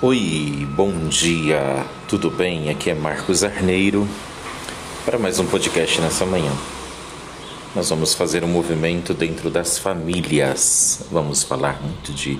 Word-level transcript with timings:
Oi, 0.00 0.64
bom 0.76 1.08
dia, 1.08 1.84
tudo 2.06 2.30
bem? 2.30 2.70
Aqui 2.70 2.88
é 2.88 2.94
Marcos 2.94 3.42
Arneiro 3.42 4.06
para 5.04 5.18
mais 5.18 5.40
um 5.40 5.46
podcast 5.46 6.00
nessa 6.00 6.24
manhã. 6.24 6.52
Nós 7.74 7.90
vamos 7.90 8.14
fazer 8.14 8.44
um 8.44 8.46
movimento 8.46 9.12
dentro 9.12 9.50
das 9.50 9.76
famílias. 9.76 11.04
Vamos 11.10 11.42
falar 11.42 11.82
muito 11.82 12.12
de 12.12 12.38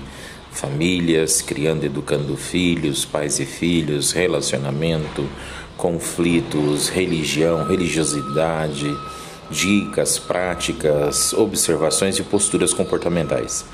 famílias, 0.53 1.41
criando 1.41 1.83
educando 1.83 2.37
filhos, 2.37 3.03
pais 3.03 3.41
e 3.41 3.45
filhos, 3.45 4.13
relacionamento, 4.13 5.27
conflitos, 5.75 6.87
religião, 6.87 7.67
religiosidade, 7.67 8.95
dicas, 9.51 10.17
práticas, 10.17 11.33
observações 11.33 12.17
e 12.17 12.23
posturas 12.23 12.73
comportamentais. 12.73 13.65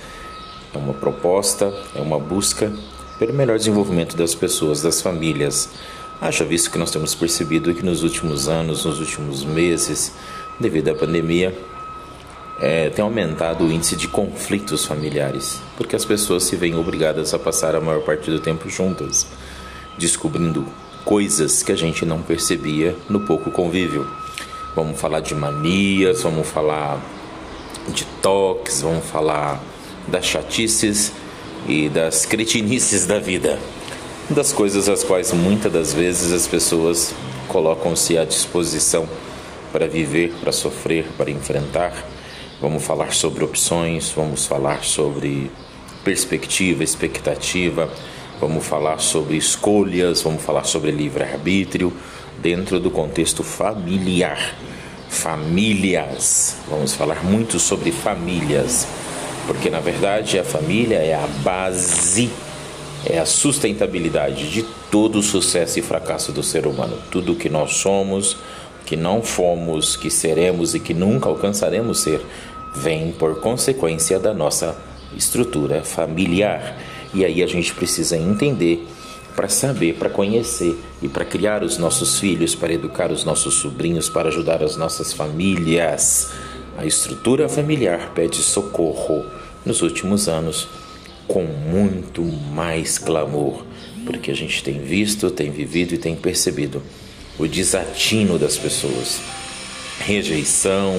É 0.73 0.77
uma 0.79 0.93
proposta, 0.95 1.71
é 1.93 2.01
uma 2.01 2.17
busca 2.17 2.73
pelo 3.17 3.33
melhor 3.33 3.57
desenvolvimento 3.57 4.15
das 4.15 4.35
pessoas, 4.35 4.81
das 4.81 5.01
famílias. 5.01 5.69
Haja 6.21 6.43
visto 6.45 6.71
que 6.71 6.77
nós 6.77 6.91
temos 6.91 7.13
percebido 7.13 7.73
que 7.73 7.83
nos 7.83 8.03
últimos 8.03 8.47
anos, 8.47 8.85
nos 8.85 8.99
últimos 8.99 9.43
meses, 9.43 10.13
devido 10.59 10.89
à 10.89 10.95
pandemia, 10.95 11.55
é, 12.59 12.89
tem 12.89 13.03
aumentado 13.03 13.65
o 13.65 13.71
índice 13.71 13.95
de 13.95 14.07
conflitos 14.07 14.85
familiares, 14.85 15.61
porque 15.75 15.95
as 15.95 16.05
pessoas 16.05 16.43
se 16.43 16.55
veem 16.55 16.75
obrigadas 16.75 17.33
a 17.33 17.39
passar 17.39 17.75
a 17.75 17.81
maior 17.81 18.01
parte 18.01 18.31
do 18.31 18.39
tempo 18.39 18.69
juntas, 18.69 19.27
descobrindo 19.97 20.65
coisas 21.03 21.61
que 21.61 21.71
a 21.71 21.75
gente 21.75 22.05
não 22.05 22.21
percebia 22.21 22.95
no 23.09 23.21
pouco 23.21 23.51
convívio. 23.51 24.07
Vamos 24.73 24.99
falar 24.99 25.19
de 25.19 25.35
manias, 25.35 26.23
vamos 26.23 26.47
falar 26.47 27.01
de 27.89 28.05
toques, 28.21 28.81
vamos 28.81 29.05
falar 29.05 29.61
das 30.07 30.25
chatices 30.25 31.11
e 31.67 31.89
das 31.89 32.25
cretinices 32.25 33.05
da 33.05 33.19
vida, 33.19 33.59
das 34.29 34.53
coisas 34.53 34.87
às 34.87 35.03
quais 35.03 35.31
muitas 35.31 35.71
das 35.71 35.93
vezes 35.93 36.31
as 36.31 36.47
pessoas 36.47 37.13
colocam-se 37.47 38.17
à 38.17 38.25
disposição 38.25 39.07
para 39.71 39.87
viver, 39.87 40.33
para 40.39 40.51
sofrer, 40.51 41.05
para 41.17 41.31
enfrentar. 41.31 41.93
Vamos 42.61 42.83
falar 42.83 43.13
sobre 43.13 43.43
opções, 43.43 44.11
vamos 44.15 44.45
falar 44.45 44.83
sobre 44.83 45.51
perspectiva, 46.03 46.83
expectativa, 46.83 47.89
vamos 48.39 48.65
falar 48.65 48.99
sobre 48.99 49.35
escolhas, 49.37 50.21
vamos 50.21 50.43
falar 50.43 50.63
sobre 50.65 50.91
livre-arbítrio 50.91 51.91
dentro 52.41 52.79
do 52.79 52.91
contexto 52.91 53.43
familiar. 53.43 54.55
Famílias, 55.09 56.57
vamos 56.69 56.93
falar 56.93 57.23
muito 57.23 57.59
sobre 57.59 57.91
famílias 57.91 58.87
porque 59.45 59.69
na 59.69 59.79
verdade 59.79 60.39
a 60.39 60.43
família 60.43 60.97
é 60.97 61.13
a 61.13 61.27
base, 61.43 62.29
é 63.05 63.19
a 63.19 63.25
sustentabilidade 63.25 64.49
de 64.49 64.63
todo 64.91 65.19
o 65.19 65.23
sucesso 65.23 65.79
e 65.79 65.81
fracasso 65.81 66.31
do 66.31 66.43
ser 66.43 66.65
humano. 66.67 66.97
Tudo 67.11 67.35
que 67.35 67.49
nós 67.49 67.73
somos, 67.75 68.37
que 68.85 68.95
não 68.95 69.21
fomos, 69.21 69.95
que 69.95 70.09
seremos 70.09 70.75
e 70.75 70.79
que 70.79 70.93
nunca 70.93 71.29
alcançaremos 71.29 71.99
ser, 71.99 72.21
vem 72.75 73.11
por 73.11 73.39
consequência 73.39 74.19
da 74.19 74.33
nossa 74.33 74.75
estrutura 75.15 75.83
familiar. 75.83 76.77
E 77.13 77.23
aí 77.23 77.41
a 77.41 77.47
gente 77.47 77.73
precisa 77.73 78.17
entender 78.17 78.85
para 79.35 79.49
saber, 79.49 79.95
para 79.95 80.09
conhecer 80.09 80.77
e 81.01 81.09
para 81.09 81.25
criar 81.25 81.63
os 81.63 81.77
nossos 81.77 82.19
filhos, 82.19 82.55
para 82.55 82.73
educar 82.73 83.11
os 83.11 83.23
nossos 83.23 83.55
sobrinhos, 83.55 84.09
para 84.09 84.29
ajudar 84.29 84.63
as 84.63 84.77
nossas 84.77 85.13
famílias 85.13 86.31
a 86.77 86.85
estrutura 86.85 87.47
familiar 87.47 88.11
pede 88.13 88.37
socorro 88.37 89.25
nos 89.65 89.81
últimos 89.81 90.27
anos 90.27 90.67
com 91.27 91.43
muito 91.43 92.21
mais 92.21 92.97
clamor, 92.97 93.63
porque 94.05 94.29
a 94.29 94.35
gente 94.35 94.63
tem 94.63 94.79
visto, 94.79 95.31
tem 95.31 95.49
vivido 95.49 95.95
e 95.95 95.97
tem 95.97 96.15
percebido 96.15 96.83
o 97.39 97.47
desatino 97.47 98.37
das 98.37 98.57
pessoas, 98.57 99.19
rejeição, 99.99 100.93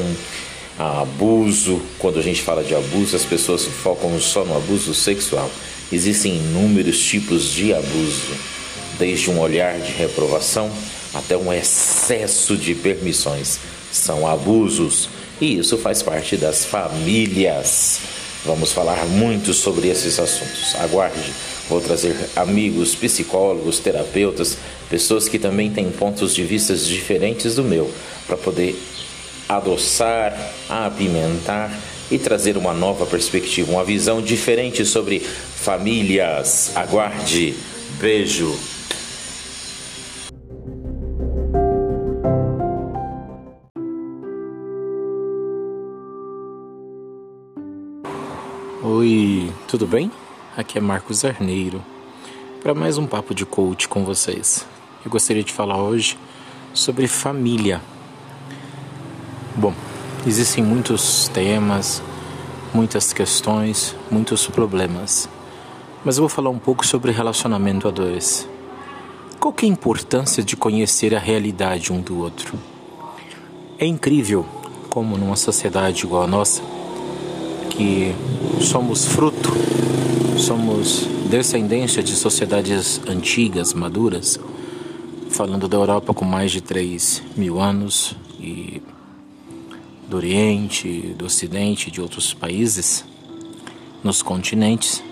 abuso. 0.79 1.81
Quando 1.99 2.19
a 2.19 2.23
gente 2.23 2.43
fala 2.43 2.65
de 2.65 2.75
abuso, 2.75 3.15
as 3.15 3.25
pessoas 3.25 3.65
focam 3.65 4.19
só 4.19 4.45
no 4.45 4.57
abuso 4.57 4.93
sexual. 4.95 5.51
Existem 5.93 6.37
inúmeros 6.37 6.99
tipos 6.99 7.53
de 7.53 7.73
abuso, 7.73 8.35
desde 8.99 9.31
um 9.31 9.39
olhar 9.39 9.79
de 9.79 9.93
reprovação 9.93 10.71
até 11.15 11.37
um 11.37 11.53
excesso 11.53 12.57
de 12.57 12.75
permissões. 12.75 13.59
São 13.93 14.27
abusos 14.27 15.09
e 15.41 15.59
isso 15.59 15.77
faz 15.79 16.03
parte 16.03 16.37
das 16.37 16.65
famílias. 16.65 18.01
Vamos 18.45 18.73
falar 18.73 19.05
muito 19.07 19.53
sobre 19.53 19.89
esses 19.89 20.19
assuntos. 20.19 20.75
Aguarde, 20.77 21.33
vou 21.69 21.81
trazer 21.81 22.15
amigos, 22.37 22.95
psicólogos, 22.95 23.81
terapeutas, 23.81 24.57
pessoas 24.89 25.29
que 25.29 25.39
também 25.39 25.71
têm 25.71 25.91
pontos 25.91 26.35
de 26.35 26.45
vista 26.45 26.75
diferentes 26.75 27.57
do 27.57 27.65
meu, 27.65 27.91
para 28.27 28.37
poder 28.37 28.81
adoçar, 29.49 30.37
apimentar 30.69 31.77
e 32.11 32.19
trazer 32.19 32.57
uma 32.57 32.73
nova 32.73 33.05
perspectiva, 33.05 33.73
uma 33.73 33.85
visão 33.85 34.23
diferente 34.23 34.85
sobre 34.85 35.21
famílias. 35.21 36.71
Aguarde. 36.77 37.55
Beijo. 37.99 38.76
Tudo 49.79 49.87
bem? 49.87 50.11
Aqui 50.57 50.79
é 50.79 50.81
Marcos 50.81 51.23
Arneiro 51.23 51.85
para 52.63 52.73
mais 52.73 52.97
um 52.97 53.07
papo 53.07 53.35
de 53.35 53.45
coach 53.45 53.87
com 53.87 54.07
vocês. 54.07 54.67
Eu 55.05 55.11
gostaria 55.11 55.45
de 55.45 55.53
falar 55.53 55.77
hoje 55.77 56.17
sobre 56.73 57.07
família. 57.07 57.83
Bom, 59.55 59.75
existem 60.27 60.65
muitos 60.65 61.29
temas, 61.29 62.03
muitas 62.73 63.13
questões, 63.13 63.95
muitos 64.11 64.47
problemas, 64.47 65.29
mas 66.03 66.17
eu 66.17 66.23
vou 66.23 66.31
falar 66.31 66.49
um 66.49 66.59
pouco 66.59 66.87
sobre 66.87 67.13
relacionamento 67.13 67.87
a 67.87 67.91
dois. 67.91 68.49
Qual 69.39 69.53
que 69.53 69.67
é 69.67 69.69
a 69.69 69.73
importância 69.73 70.43
de 70.43 70.57
conhecer 70.57 71.15
a 71.15 71.19
realidade 71.19 71.93
um 71.93 72.01
do 72.01 72.19
outro? 72.19 72.59
É 73.79 73.85
incrível 73.85 74.47
como 74.89 75.19
numa 75.19 75.37
sociedade 75.37 76.07
igual 76.07 76.23
a 76.23 76.27
nossa 76.27 76.63
que 77.77 78.15
somos 78.61 79.05
fruto, 79.05 79.53
somos 80.39 81.07
descendência 81.29 82.03
de 82.03 82.17
sociedades 82.17 83.01
antigas, 83.07 83.75
maduras, 83.75 84.41
falando 85.29 85.69
da 85.69 85.77
Europa 85.77 86.15
com 86.15 86.25
mais 86.25 86.51
de 86.51 86.63
3 86.63 87.23
mil 87.37 87.61
anos 87.61 88.17
e 88.41 88.81
do 90.09 90.17
Oriente, 90.17 91.15
do 91.19 91.27
Ocidente, 91.27 91.91
de 91.91 92.01
outros 92.01 92.33
países, 92.33 93.05
nos 94.03 94.23
continentes, 94.23 95.03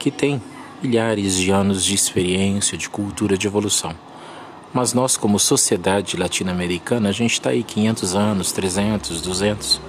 que 0.00 0.10
tem 0.10 0.42
milhares 0.82 1.36
de 1.36 1.50
anos 1.50 1.84
de 1.84 1.94
experiência, 1.94 2.76
de 2.76 2.88
cultura, 2.88 3.38
de 3.38 3.46
evolução. 3.46 3.94
Mas 4.74 4.92
nós, 4.92 5.16
como 5.16 5.38
sociedade 5.38 6.16
latino-americana, 6.16 7.08
a 7.08 7.12
gente 7.12 7.34
está 7.34 7.50
aí 7.50 7.62
500 7.62 8.14
anos, 8.14 8.52
300, 8.52 9.20
200 9.20 9.80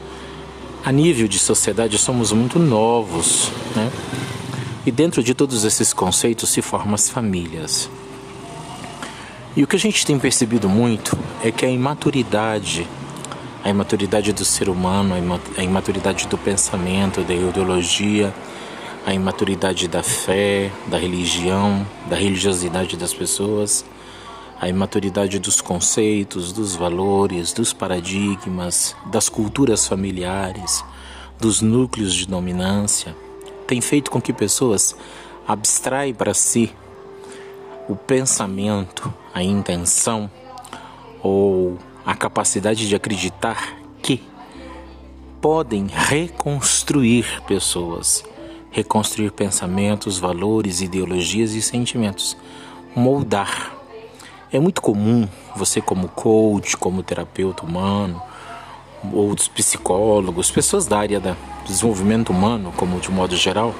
a 0.89 0.91
nível 0.91 1.27
de 1.27 1.37
sociedade 1.37 1.99
somos 1.99 2.31
muito 2.31 2.57
novos, 2.57 3.51
né? 3.75 3.91
E 4.83 4.91
dentro 4.91 5.21
de 5.21 5.35
todos 5.35 5.63
esses 5.63 5.93
conceitos 5.93 6.49
se 6.49 6.63
formam 6.63 6.95
as 6.95 7.07
famílias. 7.07 7.87
E 9.55 9.63
o 9.63 9.67
que 9.67 9.75
a 9.75 9.79
gente 9.79 10.03
tem 10.03 10.17
percebido 10.17 10.67
muito 10.67 11.15
é 11.43 11.51
que 11.51 11.63
a 11.63 11.69
imaturidade, 11.69 12.87
a 13.63 13.69
imaturidade 13.69 14.33
do 14.33 14.43
ser 14.43 14.67
humano, 14.67 15.13
a 15.55 15.63
imaturidade 15.63 16.27
do 16.27 16.39
pensamento, 16.39 17.21
da 17.21 17.35
ideologia, 17.35 18.33
a 19.05 19.13
imaturidade 19.13 19.87
da 19.87 20.01
fé, 20.01 20.71
da 20.87 20.97
religião, 20.97 21.85
da 22.09 22.15
religiosidade 22.15 22.97
das 22.97 23.13
pessoas, 23.13 23.85
a 24.59 24.67
imaturidade 24.67 25.39
dos 25.39 25.61
conceitos, 25.61 26.51
dos 26.51 26.75
valores, 26.75 27.53
dos 27.53 27.71
paradigmas, 27.71 28.93
das 29.05 29.29
culturas 29.29 29.87
familiares, 29.87 30.83
dos 31.39 31.61
núcleos 31.61 32.13
de 32.13 32.27
dominância, 32.27 33.15
tem 33.65 33.79
feito 33.79 34.11
com 34.11 34.21
que 34.21 34.33
pessoas 34.33 34.95
abstraem 35.47 36.13
para 36.13 36.33
si 36.33 36.73
o 37.87 37.95
pensamento, 37.95 39.13
a 39.33 39.41
intenção 39.41 40.29
ou 41.23 41.77
a 42.05 42.13
capacidade 42.13 42.87
de 42.87 42.95
acreditar 42.95 43.77
que 44.01 44.21
podem 45.39 45.87
reconstruir 45.87 47.41
pessoas, 47.47 48.25
reconstruir 48.71 49.31
pensamentos, 49.31 50.19
valores, 50.19 50.81
ideologias 50.81 51.53
e 51.53 51.61
sentimentos, 51.61 52.35
moldar 52.93 53.78
é 54.51 54.59
muito 54.59 54.81
comum 54.81 55.27
você, 55.55 55.81
como 55.81 56.07
coach, 56.07 56.75
como 56.77 57.03
terapeuta 57.03 57.63
humano, 57.63 58.21
outros 59.13 59.47
psicólogos, 59.47 60.49
pessoas 60.49 60.87
da 60.87 60.97
área 60.97 61.19
do 61.19 61.35
desenvolvimento 61.65 62.31
humano, 62.31 62.73
como 62.75 62.99
de 62.99 63.11
modo 63.11 63.35
geral, 63.35 63.75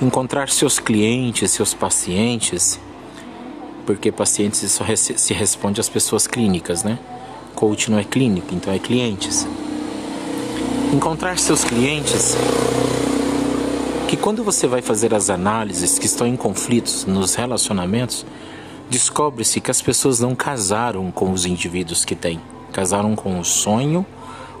encontrar 0.00 0.48
seus 0.48 0.78
clientes, 0.78 1.50
seus 1.50 1.74
pacientes, 1.74 2.78
porque 3.84 4.12
pacientes 4.12 4.70
só 4.70 4.84
se 4.94 5.34
responde 5.34 5.80
às 5.80 5.88
pessoas 5.88 6.26
clínicas, 6.26 6.84
né? 6.84 6.98
Coach 7.54 7.90
não 7.90 7.98
é 7.98 8.04
clínico, 8.04 8.54
então 8.54 8.72
é 8.72 8.78
clientes. 8.78 9.46
Encontrar 10.92 11.38
seus 11.38 11.64
clientes 11.64 12.36
que 14.06 14.16
quando 14.16 14.44
você 14.44 14.66
vai 14.66 14.80
fazer 14.80 15.12
as 15.12 15.28
análises 15.28 15.98
que 15.98 16.06
estão 16.06 16.26
em 16.26 16.36
conflitos 16.36 17.04
nos 17.04 17.34
relacionamentos, 17.34 18.24
descobre-se 18.88 19.60
que 19.60 19.70
as 19.70 19.82
pessoas 19.82 20.20
não 20.20 20.34
casaram 20.34 21.10
com 21.10 21.32
os 21.32 21.44
indivíduos 21.44 22.04
que 22.04 22.14
têm, 22.14 22.40
casaram 22.72 23.14
com 23.14 23.38
o 23.38 23.44
sonho, 23.44 24.04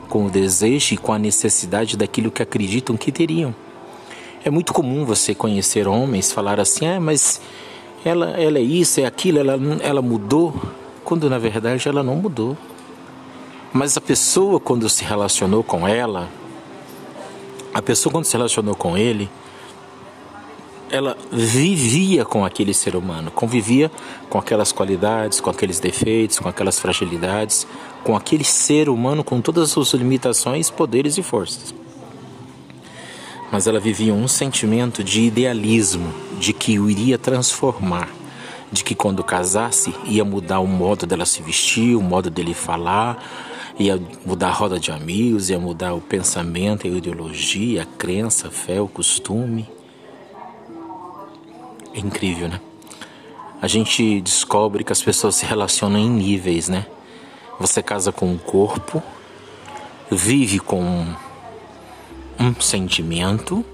com 0.08 0.26
o 0.26 0.30
desejo 0.30 0.94
e 0.94 0.96
com 0.96 1.12
a 1.12 1.18
necessidade 1.18 1.96
daquilo 1.96 2.30
que 2.30 2.42
acreditam 2.42 2.96
que 2.96 3.12
teriam. 3.12 3.54
É 4.44 4.50
muito 4.50 4.72
comum 4.72 5.04
você 5.04 5.34
conhecer 5.34 5.86
homens 5.86 6.32
falar 6.32 6.60
assim, 6.60 6.86
ah, 6.86 7.00
mas 7.00 7.40
ela, 8.04 8.30
ela 8.30 8.58
é 8.58 8.62
isso, 8.62 9.00
é 9.00 9.04
aquilo, 9.04 9.38
ela, 9.38 9.58
ela 9.82 10.00
mudou, 10.00 10.54
quando 11.04 11.28
na 11.28 11.38
verdade 11.38 11.88
ela 11.88 12.02
não 12.02 12.16
mudou. 12.16 12.56
Mas 13.72 13.96
a 13.96 14.00
pessoa, 14.00 14.58
quando 14.58 14.88
se 14.88 15.04
relacionou 15.04 15.62
com 15.62 15.86
ela, 15.86 16.28
a 17.74 17.82
pessoa, 17.82 18.10
quando 18.10 18.24
se 18.24 18.34
relacionou 18.34 18.74
com 18.74 18.96
ele, 18.96 19.28
ela 20.90 21.16
vivia 21.30 22.24
com 22.24 22.44
aquele 22.44 22.72
ser 22.72 22.96
humano, 22.96 23.30
convivia 23.30 23.90
com 24.28 24.38
aquelas 24.38 24.72
qualidades, 24.72 25.40
com 25.40 25.50
aqueles 25.50 25.78
defeitos, 25.78 26.38
com 26.38 26.48
aquelas 26.48 26.78
fragilidades, 26.78 27.66
com 28.04 28.16
aquele 28.16 28.44
ser 28.44 28.88
humano 28.88 29.22
com 29.22 29.40
todas 29.40 29.64
as 29.64 29.70
suas 29.70 29.92
limitações, 29.92 30.70
poderes 30.70 31.18
e 31.18 31.22
forças. 31.22 31.74
Mas 33.50 33.66
ela 33.66 33.80
vivia 33.80 34.12
um 34.12 34.28
sentimento 34.28 35.02
de 35.02 35.22
idealismo, 35.22 36.12
de 36.38 36.52
que 36.52 36.78
o 36.78 36.90
iria 36.90 37.18
transformar, 37.18 38.08
de 38.70 38.84
que 38.84 38.94
quando 38.94 39.24
casasse 39.24 39.94
ia 40.04 40.24
mudar 40.24 40.60
o 40.60 40.66
modo 40.66 41.06
dela 41.06 41.24
se 41.24 41.42
vestir, 41.42 41.96
o 41.96 42.02
modo 42.02 42.28
dele 42.28 42.52
falar, 42.52 43.22
ia 43.78 44.00
mudar 44.26 44.48
a 44.48 44.52
roda 44.52 44.78
de 44.78 44.90
amigos, 44.90 45.48
ia 45.48 45.58
mudar 45.58 45.94
o 45.94 46.00
pensamento, 46.00 46.86
a 46.86 46.90
ideologia, 46.90 47.82
a 47.82 47.86
crença, 47.86 48.48
a 48.48 48.50
fé, 48.50 48.80
o 48.80 48.88
costume. 48.88 49.68
É 51.94 52.00
incrível, 52.00 52.48
né? 52.48 52.60
A 53.60 53.66
gente 53.66 54.20
descobre 54.20 54.84
que 54.84 54.92
as 54.92 55.02
pessoas 55.02 55.34
se 55.34 55.44
relacionam 55.44 55.98
em 55.98 56.08
níveis, 56.08 56.68
né? 56.68 56.86
Você 57.58 57.82
casa 57.82 58.12
com 58.12 58.30
um 58.30 58.38
corpo, 58.38 59.02
vive 60.10 60.60
com 60.60 61.06
um 62.38 62.60
sentimento 62.60 63.64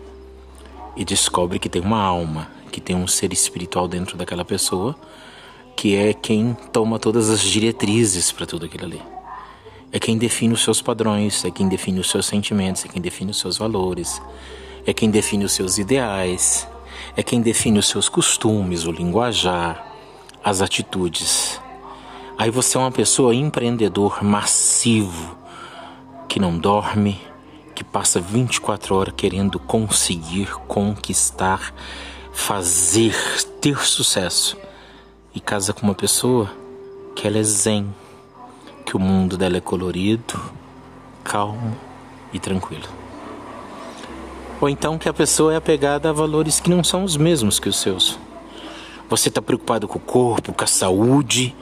e 0.96 1.04
descobre 1.04 1.58
que 1.58 1.68
tem 1.68 1.82
uma 1.82 2.00
alma, 2.00 2.48
que 2.72 2.80
tem 2.80 2.96
um 2.96 3.06
ser 3.06 3.32
espiritual 3.32 3.86
dentro 3.86 4.16
daquela 4.16 4.44
pessoa, 4.44 4.96
que 5.76 5.94
é 5.94 6.14
quem 6.14 6.56
toma 6.72 6.98
todas 6.98 7.28
as 7.28 7.40
diretrizes 7.40 8.32
para 8.32 8.46
tudo 8.46 8.64
aquilo 8.64 8.84
ali 8.84 9.14
é 9.94 10.00
quem 10.00 10.18
define 10.18 10.52
os 10.52 10.64
seus 10.64 10.82
padrões, 10.82 11.44
é 11.44 11.52
quem 11.52 11.68
define 11.68 12.00
os 12.00 12.10
seus 12.10 12.26
sentimentos, 12.26 12.84
é 12.84 12.88
quem 12.88 13.00
define 13.00 13.30
os 13.30 13.38
seus 13.38 13.56
valores, 13.56 14.20
é 14.84 14.92
quem 14.92 15.08
define 15.08 15.44
os 15.44 15.52
seus 15.52 15.78
ideais, 15.78 16.66
é 17.16 17.22
quem 17.22 17.40
define 17.40 17.78
os 17.78 17.88
seus 17.88 18.08
costumes, 18.08 18.84
o 18.84 18.92
linguajar, 18.92 19.86
as 20.42 20.60
atitudes. 20.60 21.60
Aí 22.36 22.50
você 22.50 22.76
é 22.76 22.80
uma 22.80 22.92
pessoa 22.92 23.34
empreendedor 23.34 24.22
massivo, 24.22 25.36
que 26.28 26.40
não 26.40 26.58
dorme, 26.58 27.20
que 27.74 27.84
passa 27.84 28.20
24 28.20 28.94
horas 28.94 29.14
querendo 29.16 29.58
conseguir, 29.58 30.52
conquistar, 30.66 31.72
fazer, 32.32 33.14
ter 33.60 33.78
sucesso. 33.78 34.56
E 35.34 35.40
casa 35.40 35.72
com 35.72 35.82
uma 35.82 35.94
pessoa 35.94 36.50
que 37.14 37.26
ela 37.26 37.38
é 37.38 37.42
zen, 37.42 37.92
que 38.84 38.96
o 38.96 39.00
mundo 39.00 39.36
dela 39.36 39.56
é 39.56 39.60
colorido, 39.60 40.40
calmo 41.22 41.76
e 42.32 42.38
tranquilo. 42.38 43.03
Ou 44.64 44.70
então 44.70 44.96
que 44.96 45.10
a 45.10 45.12
pessoa 45.12 45.52
é 45.52 45.56
apegada 45.56 46.08
a 46.08 46.12
valores 46.14 46.58
que 46.58 46.70
não 46.70 46.82
são 46.82 47.04
os 47.04 47.18
mesmos 47.18 47.58
que 47.58 47.68
os 47.68 47.76
seus. 47.76 48.18
Você 49.10 49.28
está 49.28 49.42
preocupado 49.42 49.86
com 49.86 49.98
o 49.98 50.00
corpo, 50.00 50.54
com 50.54 50.64
a 50.64 50.66
saúde, 50.66 51.54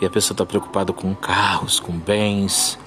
e 0.00 0.06
a 0.06 0.08
pessoa 0.08 0.32
está 0.32 0.46
preocupada 0.46 0.94
com 0.94 1.14
carros, 1.14 1.78
com 1.78 1.92
bens. 1.92 2.78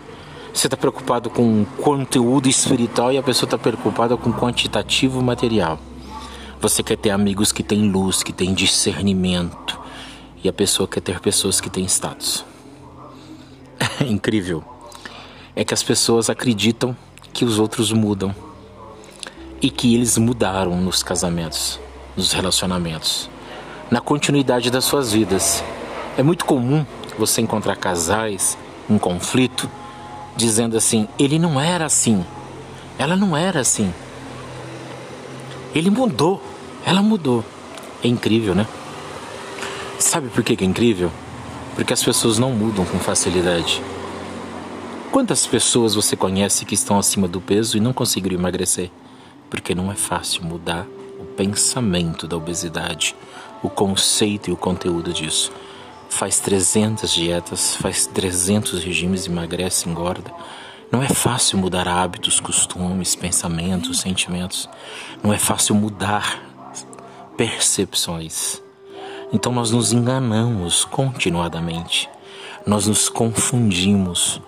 Você 0.51 0.65
está 0.65 0.75
preocupado 0.75 1.29
com 1.29 1.63
conteúdo 1.79 2.49
espiritual 2.49 3.13
e 3.13 3.19
a 3.19 3.21
pessoa 3.21 3.45
está 3.45 3.55
preocupada 3.55 4.17
com 4.17 4.33
quantitativo 4.33 5.21
material. 5.21 5.77
Você 6.59 6.81
quer 6.81 6.97
ter 6.97 7.11
amigos 7.11 7.51
que 7.51 7.61
têm 7.61 7.87
luz, 7.87 8.23
que 8.23 8.33
têm 8.33 8.51
discernimento, 8.51 9.79
e 10.43 10.49
a 10.49 10.53
pessoa 10.53 10.87
quer 10.87 11.01
ter 11.01 11.19
pessoas 11.19 11.61
que 11.61 11.69
têm 11.69 11.85
status. 11.85 12.43
incrível 14.09 14.63
é 15.55 15.63
que 15.63 15.75
as 15.75 15.83
pessoas 15.83 16.31
acreditam 16.31 16.97
que 17.31 17.45
os 17.45 17.59
outros 17.59 17.91
mudam 17.91 18.33
e 19.61 19.69
que 19.69 19.93
eles 19.93 20.17
mudaram 20.17 20.75
nos 20.81 21.03
casamentos, 21.03 21.79
nos 22.15 22.31
relacionamentos, 22.31 23.29
na 23.89 24.01
continuidade 24.01 24.69
das 24.69 24.85
suas 24.85 25.11
vidas. 25.11 25.63
É 26.17 26.23
muito 26.23 26.45
comum 26.45 26.85
você 27.17 27.41
encontrar 27.41 27.75
casais 27.75 28.57
em 28.89 28.97
conflito 28.97 29.69
dizendo 30.35 30.77
assim: 30.77 31.07
ele 31.17 31.39
não 31.39 31.59
era 31.59 31.85
assim, 31.85 32.25
ela 32.97 33.15
não 33.15 33.35
era 33.35 33.59
assim, 33.59 33.93
ele 35.73 35.89
mudou, 35.89 36.41
ela 36.85 37.01
mudou. 37.01 37.43
É 38.03 38.07
incrível, 38.07 38.53
né? 38.53 38.67
Sabe 39.97 40.29
por 40.29 40.43
que 40.43 40.63
é 40.63 40.67
incrível? 40.67 41.11
porque 41.75 41.93
as 41.93 42.01
pessoas 42.01 42.39
não 42.39 42.51
mudam 42.51 42.85
com 42.85 42.97
facilidade. 42.97 43.81
Quantas 45.11 45.45
pessoas 45.45 45.93
você 45.93 46.15
conhece 46.15 46.65
que 46.65 46.73
estão 46.73 46.97
acima 46.97 47.27
do 47.27 47.41
peso 47.41 47.77
e 47.77 47.81
não 47.81 47.93
conseguiram 47.93 48.37
emagrecer? 48.37 48.89
Porque 49.55 49.73
não 49.73 49.89
é 49.89 49.95
fácil 49.95 50.43
mudar 50.43 50.85
o 51.17 51.23
pensamento 51.23 52.27
da 52.27 52.35
obesidade, 52.35 53.15
o 53.63 53.69
conceito 53.69 54.49
e 54.49 54.53
o 54.53 54.57
conteúdo 54.57 55.13
disso. 55.13 55.49
Faz 56.09 56.41
300 56.41 57.09
dietas, 57.09 57.73
faz 57.77 58.05
300 58.05 58.83
regimes, 58.83 59.25
emagrece, 59.25 59.87
engorda. 59.87 60.29
Não 60.91 61.01
é 61.01 61.07
fácil 61.07 61.57
mudar 61.57 61.87
hábitos, 61.87 62.41
costumes, 62.41 63.15
pensamentos, 63.15 64.01
sentimentos. 64.01 64.69
Não 65.23 65.33
é 65.33 65.39
fácil 65.39 65.73
mudar 65.73 66.43
percepções. 67.37 68.61
Então 69.31 69.53
nós 69.53 69.71
nos 69.71 69.93
enganamos 69.93 70.83
continuadamente, 70.83 72.09
nós 72.67 72.87
nos 72.87 73.07
confundimos, 73.07 74.41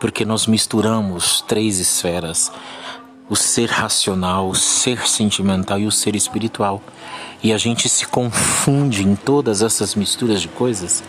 porque 0.00 0.24
nós 0.24 0.46
misturamos 0.46 1.42
três 1.42 1.78
esferas: 1.78 2.50
o 3.28 3.34
ser 3.34 3.70
racional, 3.70 4.48
o 4.48 4.54
ser 4.54 5.06
sentimental 5.08 5.78
e 5.78 5.86
o 5.86 5.92
ser 5.92 6.14
espiritual. 6.14 6.82
E 7.42 7.52
a 7.52 7.58
gente 7.58 7.88
se 7.88 8.06
confunde 8.06 9.02
em 9.02 9.16
todas 9.16 9.62
essas 9.62 9.94
misturas 9.94 10.42
de 10.42 10.48
coisas. 10.48 11.02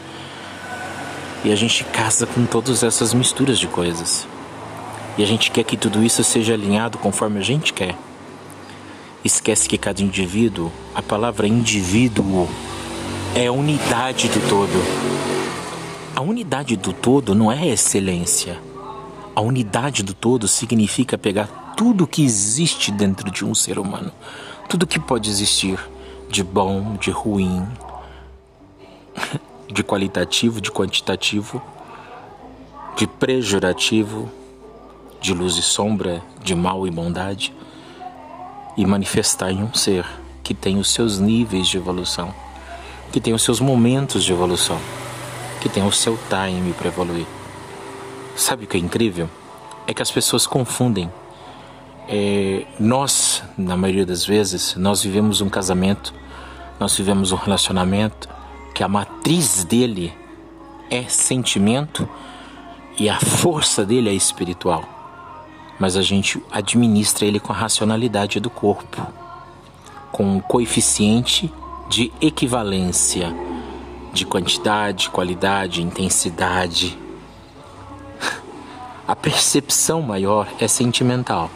E 1.43 1.51
a 1.51 1.55
gente 1.55 1.83
casa 1.83 2.25
com 2.25 2.45
todas 2.45 2.83
essas 2.83 3.13
misturas 3.13 3.59
de 3.59 3.67
coisas. 3.67 4.27
E 5.17 5.23
a 5.23 5.25
gente 5.25 5.51
quer 5.51 5.63
que 5.63 5.77
tudo 5.77 6.03
isso 6.03 6.23
seja 6.23 6.53
alinhado 6.53 6.97
conforme 6.97 7.39
a 7.39 7.43
gente 7.43 7.73
quer. 7.73 7.95
Esquece 9.23 9.67
que 9.67 9.77
cada 9.77 10.01
indivíduo, 10.01 10.71
a 10.93 11.01
palavra 11.01 11.47
indivíduo 11.47 12.47
é 13.33 13.47
a 13.47 13.51
unidade 13.51 14.27
do 14.27 14.49
todo. 14.49 15.15
A 16.15 16.21
unidade 16.21 16.75
do 16.77 16.93
todo 16.93 17.35
não 17.35 17.51
é 17.51 17.67
excelência. 17.67 18.57
A 19.35 19.41
unidade 19.41 20.03
do 20.03 20.13
todo 20.13 20.47
significa 20.47 21.17
pegar 21.17 21.64
tudo 21.75 22.07
que 22.07 22.23
existe 22.23 22.91
dentro 22.91 23.29
de 23.29 23.45
um 23.45 23.53
ser 23.53 23.77
humano, 23.77 24.11
tudo 24.69 24.87
que 24.87 24.99
pode 24.99 25.29
existir 25.29 25.79
de 26.29 26.43
bom, 26.43 26.95
de 26.95 27.11
ruim, 27.11 27.65
de 29.71 29.83
qualitativo, 29.83 30.61
de 30.61 30.71
quantitativo, 30.71 31.61
de 32.95 33.07
pejorativo, 33.07 34.31
de 35.19 35.33
luz 35.33 35.57
e 35.57 35.61
sombra, 35.61 36.21
de 36.43 36.55
mal 36.55 36.87
e 36.87 36.91
bondade, 36.91 37.53
e 38.77 38.85
manifestar 38.85 39.51
em 39.51 39.63
um 39.63 39.73
ser 39.73 40.05
que 40.43 40.53
tem 40.53 40.77
os 40.77 40.91
seus 40.91 41.19
níveis 41.19 41.67
de 41.67 41.77
evolução 41.77 42.33
que 43.15 43.21
tem 43.21 43.33
os 43.33 43.43
seus 43.43 43.61
momentos 43.61 44.25
de 44.25 44.33
evolução, 44.33 44.77
que 45.61 45.69
tem 45.69 45.87
o 45.87 45.91
seu 45.91 46.19
time 46.27 46.73
para 46.73 46.89
evoluir. 46.89 47.25
Sabe 48.35 48.65
o 48.65 48.67
que 48.67 48.75
é 48.75 48.79
incrível? 48.79 49.29
É 49.87 49.93
que 49.93 50.01
as 50.01 50.11
pessoas 50.11 50.45
confundem. 50.45 51.09
É, 52.07 52.65
nós, 52.79 53.43
na 53.57 53.75
maioria 53.75 54.05
das 54.05 54.25
vezes, 54.25 54.75
nós 54.75 55.01
vivemos 55.01 55.41
um 55.41 55.49
casamento, 55.49 56.13
nós 56.79 56.95
vivemos 56.95 57.31
um 57.31 57.35
relacionamento 57.35 58.29
que 58.73 58.83
a 58.83 58.87
matriz 58.87 59.63
dele 59.63 60.13
é 60.89 61.03
sentimento 61.03 62.07
e 62.97 63.09
a 63.09 63.19
força 63.19 63.85
dele 63.85 64.09
é 64.09 64.13
espiritual. 64.13 64.83
Mas 65.79 65.97
a 65.97 66.01
gente 66.01 66.41
administra 66.51 67.25
ele 67.25 67.39
com 67.39 67.51
a 67.51 67.55
racionalidade 67.55 68.39
do 68.39 68.49
corpo. 68.49 69.05
com 70.11 70.37
um 70.37 70.39
coeficiente 70.39 71.51
de 71.89 72.09
equivalência 72.21 73.35
de 74.13 74.25
quantidade, 74.25 75.09
qualidade, 75.09 75.81
intensidade. 75.81 76.97
A 79.05 79.13
percepção 79.13 80.01
maior 80.01 80.47
é 80.57 80.69
sentimental, 80.69 81.51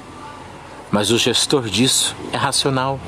mas 0.92 1.12
o 1.12 1.18
gestor 1.18 1.64
disso 1.64 2.16
é 2.32 2.38
racional. 2.38 3.00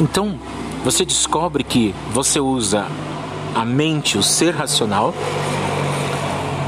Então, 0.00 0.38
você 0.84 1.04
descobre 1.04 1.62
que 1.64 1.94
você 2.12 2.40
usa 2.40 2.86
a 3.54 3.64
mente, 3.64 4.16
o 4.16 4.22
ser 4.22 4.54
racional, 4.54 5.14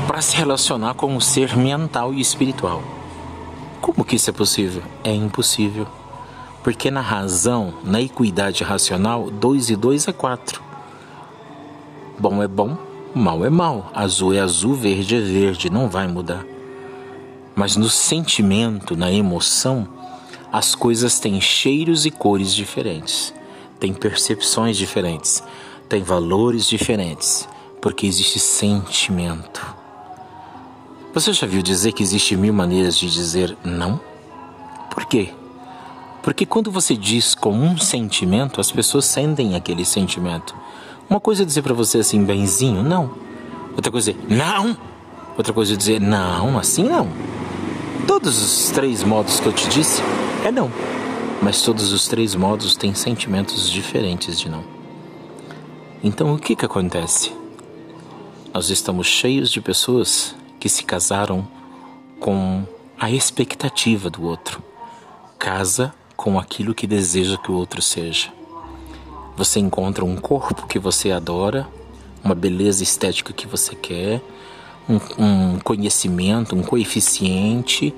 para 0.06 0.20
se 0.20 0.36
relacionar 0.36 0.94
com 0.94 1.16
o 1.16 1.20
ser 1.20 1.56
mental 1.56 2.12
e 2.12 2.20
espiritual. 2.20 2.82
Como 3.80 4.04
que 4.04 4.16
isso 4.16 4.30
é 4.30 4.32
possível? 4.32 4.82
É 5.02 5.12
impossível. 5.12 5.86
Porque 6.62 6.90
na 6.90 7.00
razão, 7.00 7.74
na 7.84 8.00
equidade 8.00 8.64
racional, 8.64 9.30
2 9.30 9.70
e 9.70 9.76
2 9.76 10.08
é 10.08 10.12
4. 10.12 10.62
Bom 12.18 12.42
é 12.42 12.48
bom, 12.48 12.76
mal 13.14 13.44
é 13.44 13.50
mal. 13.50 13.90
Azul 13.94 14.32
é 14.32 14.40
azul, 14.40 14.74
verde 14.74 15.16
é 15.16 15.20
verde, 15.20 15.68
não 15.68 15.88
vai 15.88 16.06
mudar. 16.06 16.53
Mas 17.54 17.76
no 17.76 17.88
sentimento, 17.88 18.96
na 18.96 19.12
emoção, 19.12 19.88
as 20.52 20.74
coisas 20.74 21.18
têm 21.18 21.40
cheiros 21.40 22.06
e 22.06 22.10
cores 22.10 22.54
diferentes, 22.54 23.32
têm 23.78 23.92
percepções 23.92 24.76
diferentes, 24.76 25.42
têm 25.88 26.02
valores 26.02 26.68
diferentes, 26.68 27.48
porque 27.80 28.06
existe 28.06 28.38
sentimento. 28.38 29.74
Você 31.12 31.32
já 31.32 31.46
viu 31.46 31.62
dizer 31.62 31.92
que 31.92 32.02
existe 32.02 32.36
mil 32.36 32.52
maneiras 32.52 32.96
de 32.98 33.08
dizer 33.08 33.56
não? 33.64 34.00
Por 34.90 35.06
quê? 35.06 35.30
Porque 36.22 36.46
quando 36.46 36.70
você 36.70 36.96
diz 36.96 37.34
com 37.34 37.52
um 37.52 37.76
sentimento, 37.76 38.60
as 38.60 38.72
pessoas 38.72 39.04
sentem 39.04 39.54
aquele 39.54 39.84
sentimento. 39.84 40.54
Uma 41.08 41.20
coisa 41.20 41.42
é 41.42 41.46
dizer 41.46 41.62
para 41.62 41.74
você 41.74 41.98
assim, 41.98 42.24
benzinho, 42.24 42.82
não. 42.82 43.10
Outra 43.76 43.92
coisa 43.92 44.12
é 44.12 44.14
não. 44.28 44.76
Outra 45.36 45.52
coisa 45.52 45.74
é 45.74 45.76
dizer 45.76 46.00
não, 46.00 46.58
assim 46.58 46.84
não. 46.84 47.08
Todos 48.06 48.42
os 48.42 48.70
três 48.70 49.02
modos 49.02 49.40
que 49.40 49.46
eu 49.46 49.52
te 49.52 49.68
disse 49.68 50.02
é 50.44 50.50
não. 50.50 50.70
Mas 51.40 51.62
todos 51.62 51.92
os 51.92 52.06
três 52.06 52.34
modos 52.34 52.76
têm 52.76 52.94
sentimentos 52.94 53.70
diferentes 53.70 54.38
de 54.38 54.48
não. 54.48 54.62
Então 56.02 56.34
o 56.34 56.38
que 56.38 56.54
que 56.54 56.64
acontece? 56.64 57.32
Nós 58.52 58.68
estamos 58.68 59.06
cheios 59.06 59.50
de 59.50 59.60
pessoas 59.60 60.34
que 60.60 60.68
se 60.68 60.84
casaram 60.84 61.48
com 62.20 62.64
a 62.98 63.10
expectativa 63.10 64.10
do 64.10 64.24
outro. 64.24 64.62
Casa 65.38 65.94
com 66.16 66.38
aquilo 66.38 66.74
que 66.74 66.86
deseja 66.86 67.38
que 67.38 67.50
o 67.50 67.54
outro 67.54 67.80
seja. 67.80 68.32
Você 69.36 69.60
encontra 69.60 70.04
um 70.04 70.16
corpo 70.16 70.66
que 70.66 70.78
você 70.78 71.10
adora, 71.10 71.66
uma 72.22 72.34
beleza 72.34 72.82
estética 72.82 73.32
que 73.32 73.46
você 73.46 73.74
quer, 73.74 74.22
um, 74.88 75.24
um, 75.24 75.58
conhecimento, 75.60 76.54
um 76.54 76.62
coeficiente, 76.62 77.94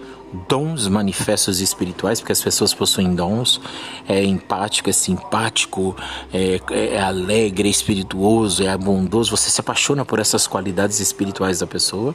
dons 0.48 0.88
manifestos 0.88 1.60
espirituais, 1.60 2.20
porque 2.20 2.32
as 2.32 2.42
pessoas 2.42 2.74
possuem 2.74 3.14
dons, 3.14 3.60
é 4.08 4.24
empático, 4.24 4.90
é 4.90 4.92
simpático, 4.92 5.96
é, 6.32 6.60
é 6.70 7.00
alegre, 7.00 7.68
é 7.68 7.70
espirituoso, 7.70 8.62
é 8.62 8.76
bondoso. 8.76 9.30
Você 9.36 9.50
se 9.50 9.60
apaixona 9.60 10.04
por 10.04 10.18
essas 10.18 10.46
qualidades 10.46 11.00
espirituais 11.00 11.60
da 11.60 11.66
pessoa 11.66 12.14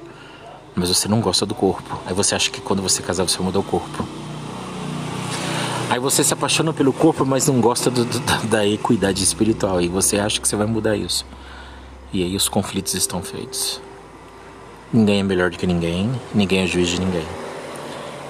mas 0.75 0.89
você 0.89 1.07
não 1.07 1.19
gosta 1.19 1.45
do 1.45 1.53
corpo. 1.53 1.99
Aí 2.05 2.13
você 2.13 2.35
acha 2.35 2.49
que 2.49 2.61
quando 2.61 2.81
você 2.81 3.01
casar 3.01 3.23
você 3.23 3.37
vai 3.37 3.47
mudar 3.47 3.59
o 3.59 3.63
corpo. 3.63 4.05
Aí 5.89 5.99
você 5.99 6.23
se 6.23 6.33
apaixona 6.33 6.71
pelo 6.71 6.93
corpo, 6.93 7.25
mas 7.25 7.47
não 7.47 7.59
gosta 7.59 7.91
do, 7.91 8.05
do, 8.05 8.19
da 8.47 8.65
equidade 8.65 9.21
espiritual. 9.21 9.81
E 9.81 9.89
você 9.89 10.17
acha 10.17 10.39
que 10.39 10.47
você 10.47 10.55
vai 10.55 10.65
mudar 10.67 10.95
isso. 10.95 11.25
E 12.13 12.23
aí 12.23 12.35
os 12.35 12.47
conflitos 12.47 12.93
estão 12.93 13.21
feitos. 13.21 13.81
Ninguém 14.93 15.19
é 15.19 15.23
melhor 15.23 15.49
do 15.49 15.57
que 15.57 15.67
ninguém, 15.67 16.11
ninguém 16.33 16.63
é 16.63 16.67
juiz 16.67 16.89
de 16.89 16.99
ninguém. 16.99 17.25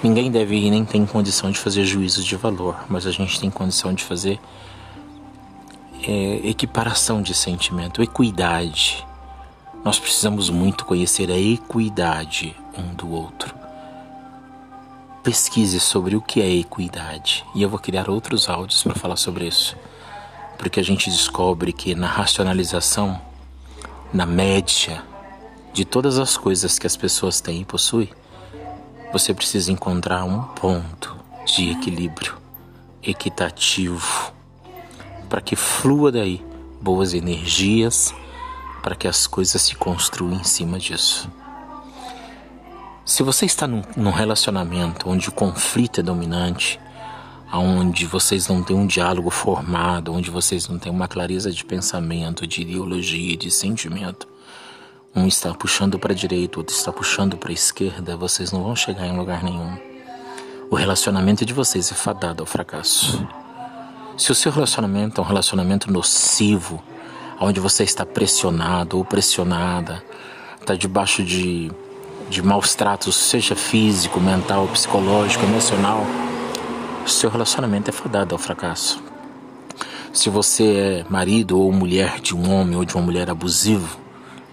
Ninguém 0.04 0.32
deve 0.32 0.56
e 0.56 0.70
nem 0.72 0.86
tem 0.86 1.06
condição 1.06 1.52
de 1.52 1.60
fazer 1.60 1.86
juízos 1.86 2.26
de 2.26 2.36
valor, 2.36 2.76
mas 2.90 3.06
a 3.06 3.12
gente 3.12 3.40
tem 3.40 3.50
condição 3.50 3.94
de 3.94 4.04
fazer 4.04 4.40
é, 6.08 6.42
equiparação 6.44 7.22
de 7.22 7.34
sentimento, 7.34 8.02
equidade 8.02 9.06
nós 9.84 9.98
precisamos 9.98 10.48
muito 10.52 10.86
conhecer 10.86 11.32
a 11.32 11.38
equidade 11.38 12.56
um 12.78 12.94
do 12.94 13.12
outro. 13.12 13.56
Pesquise 15.24 15.80
sobre 15.80 16.16
o 16.16 16.22
que 16.22 16.40
é 16.40 16.50
equidade 16.50 17.44
e 17.56 17.64
eu 17.64 17.70
vou 17.70 17.80
criar 17.80 18.08
outros 18.08 18.48
áudios 18.48 18.84
para 18.84 18.94
falar 18.94 19.16
sobre 19.16 19.48
isso. 19.48 19.76
Porque 20.56 20.80
a 20.80 20.84
gente 20.84 21.10
descobre 21.10 21.74
que 21.74 21.96
na 21.96 22.06
racionalização, 22.06 23.20
na 24.14 24.26
média 24.26 25.04
de 25.74 25.86
todas 25.86 26.20
as 26.20 26.38
coisas 26.38 26.78
que 26.78 26.88
as 26.88 26.98
pessoas 26.98 27.40
têm 27.42 27.62
e 27.62 27.66
possuem, 27.66 28.10
você 29.12 29.34
precisa 29.34 29.72
encontrar 29.72 30.24
um 30.24 30.42
ponto 30.42 31.16
de 31.46 31.72
equilíbrio 31.72 32.38
equitativo 33.04 34.34
para 35.30 35.42
que 35.42 35.56
flua 35.56 36.12
daí 36.12 36.44
boas 36.82 37.14
energias 37.14 38.14
para 38.82 38.96
que 38.96 39.08
as 39.08 39.28
coisas 39.28 39.62
se 39.62 39.76
construam 39.76 40.34
em 40.34 40.44
cima 40.44 40.80
disso. 40.80 41.30
Se 43.06 43.24
você 43.24 43.46
está 43.46 43.68
num, 43.68 43.82
num 43.96 44.12
relacionamento 44.12 45.10
onde 45.10 45.30
o 45.30 45.32
conflito 45.32 46.00
é 46.00 46.04
dominante, 46.04 46.80
onde 47.54 48.06
vocês 48.06 48.48
não 48.48 48.64
têm 48.64 48.76
um 48.76 48.88
diálogo 48.88 49.30
formado, 49.30 50.14
onde 50.14 50.32
vocês 50.32 50.68
não 50.68 50.80
têm 50.80 50.92
uma 50.92 51.08
clareza 51.08 51.52
de 51.52 51.64
pensamento, 51.66 52.48
de 52.48 52.62
ideologia, 52.62 53.36
de 53.36 53.52
sentimento, 53.52 54.28
um 55.16 55.28
está 55.28 55.54
puxando 55.54 56.00
para 56.00 56.14
a 56.14 56.16
direita, 56.16 56.60
outro 56.60 56.76
está 56.76 56.92
puxando 56.92 57.38
para 57.38 57.52
a 57.52 57.54
esquerda, 57.54 58.16
vocês 58.16 58.52
não 58.52 58.64
vão 58.64 58.76
chegar 58.76 59.06
em 59.06 59.18
lugar 59.18 59.44
nenhum. 59.44 59.78
O 60.70 60.76
relacionamento 60.76 61.46
de 61.46 61.54
vocês 61.54 61.92
é 61.92 61.96
fadado 61.96 62.42
ao 62.42 62.48
fracasso. 62.48 63.28
Se 64.18 64.32
o 64.32 64.36
seu 64.36 64.52
relacionamento 64.52 65.20
é 65.20 65.24
um 65.24 65.28
relacionamento 65.28 65.92
nocivo, 65.92 66.82
onde 67.40 67.60
você 67.60 67.84
está 67.84 68.06
pressionado 68.06 68.98
ou 68.98 69.04
pressionada, 69.04 70.02
está 70.60 70.76
debaixo 70.76 71.24
de, 71.24 71.70
de 72.30 72.42
maus 72.42 72.74
tratos, 72.74 73.16
seja 73.16 73.56
físico, 73.56 74.20
mental, 74.20 74.68
psicológico, 74.68 75.44
emocional, 75.44 76.06
seu 77.06 77.30
relacionamento 77.30 77.90
é 77.90 77.94
fadado 77.94 78.34
ao 78.34 78.40
fracasso. 78.40 79.04
Se 80.14 80.30
você 80.30 81.04
é 81.04 81.06
marido 81.10 81.60
ou 81.60 81.72
mulher 81.72 82.20
de 82.20 82.36
um 82.36 82.52
homem 82.54 82.78
ou 82.78 82.86
de 82.86 82.96
uma 82.96 83.04
mulher 83.04 83.30
abusivo, 83.30 83.98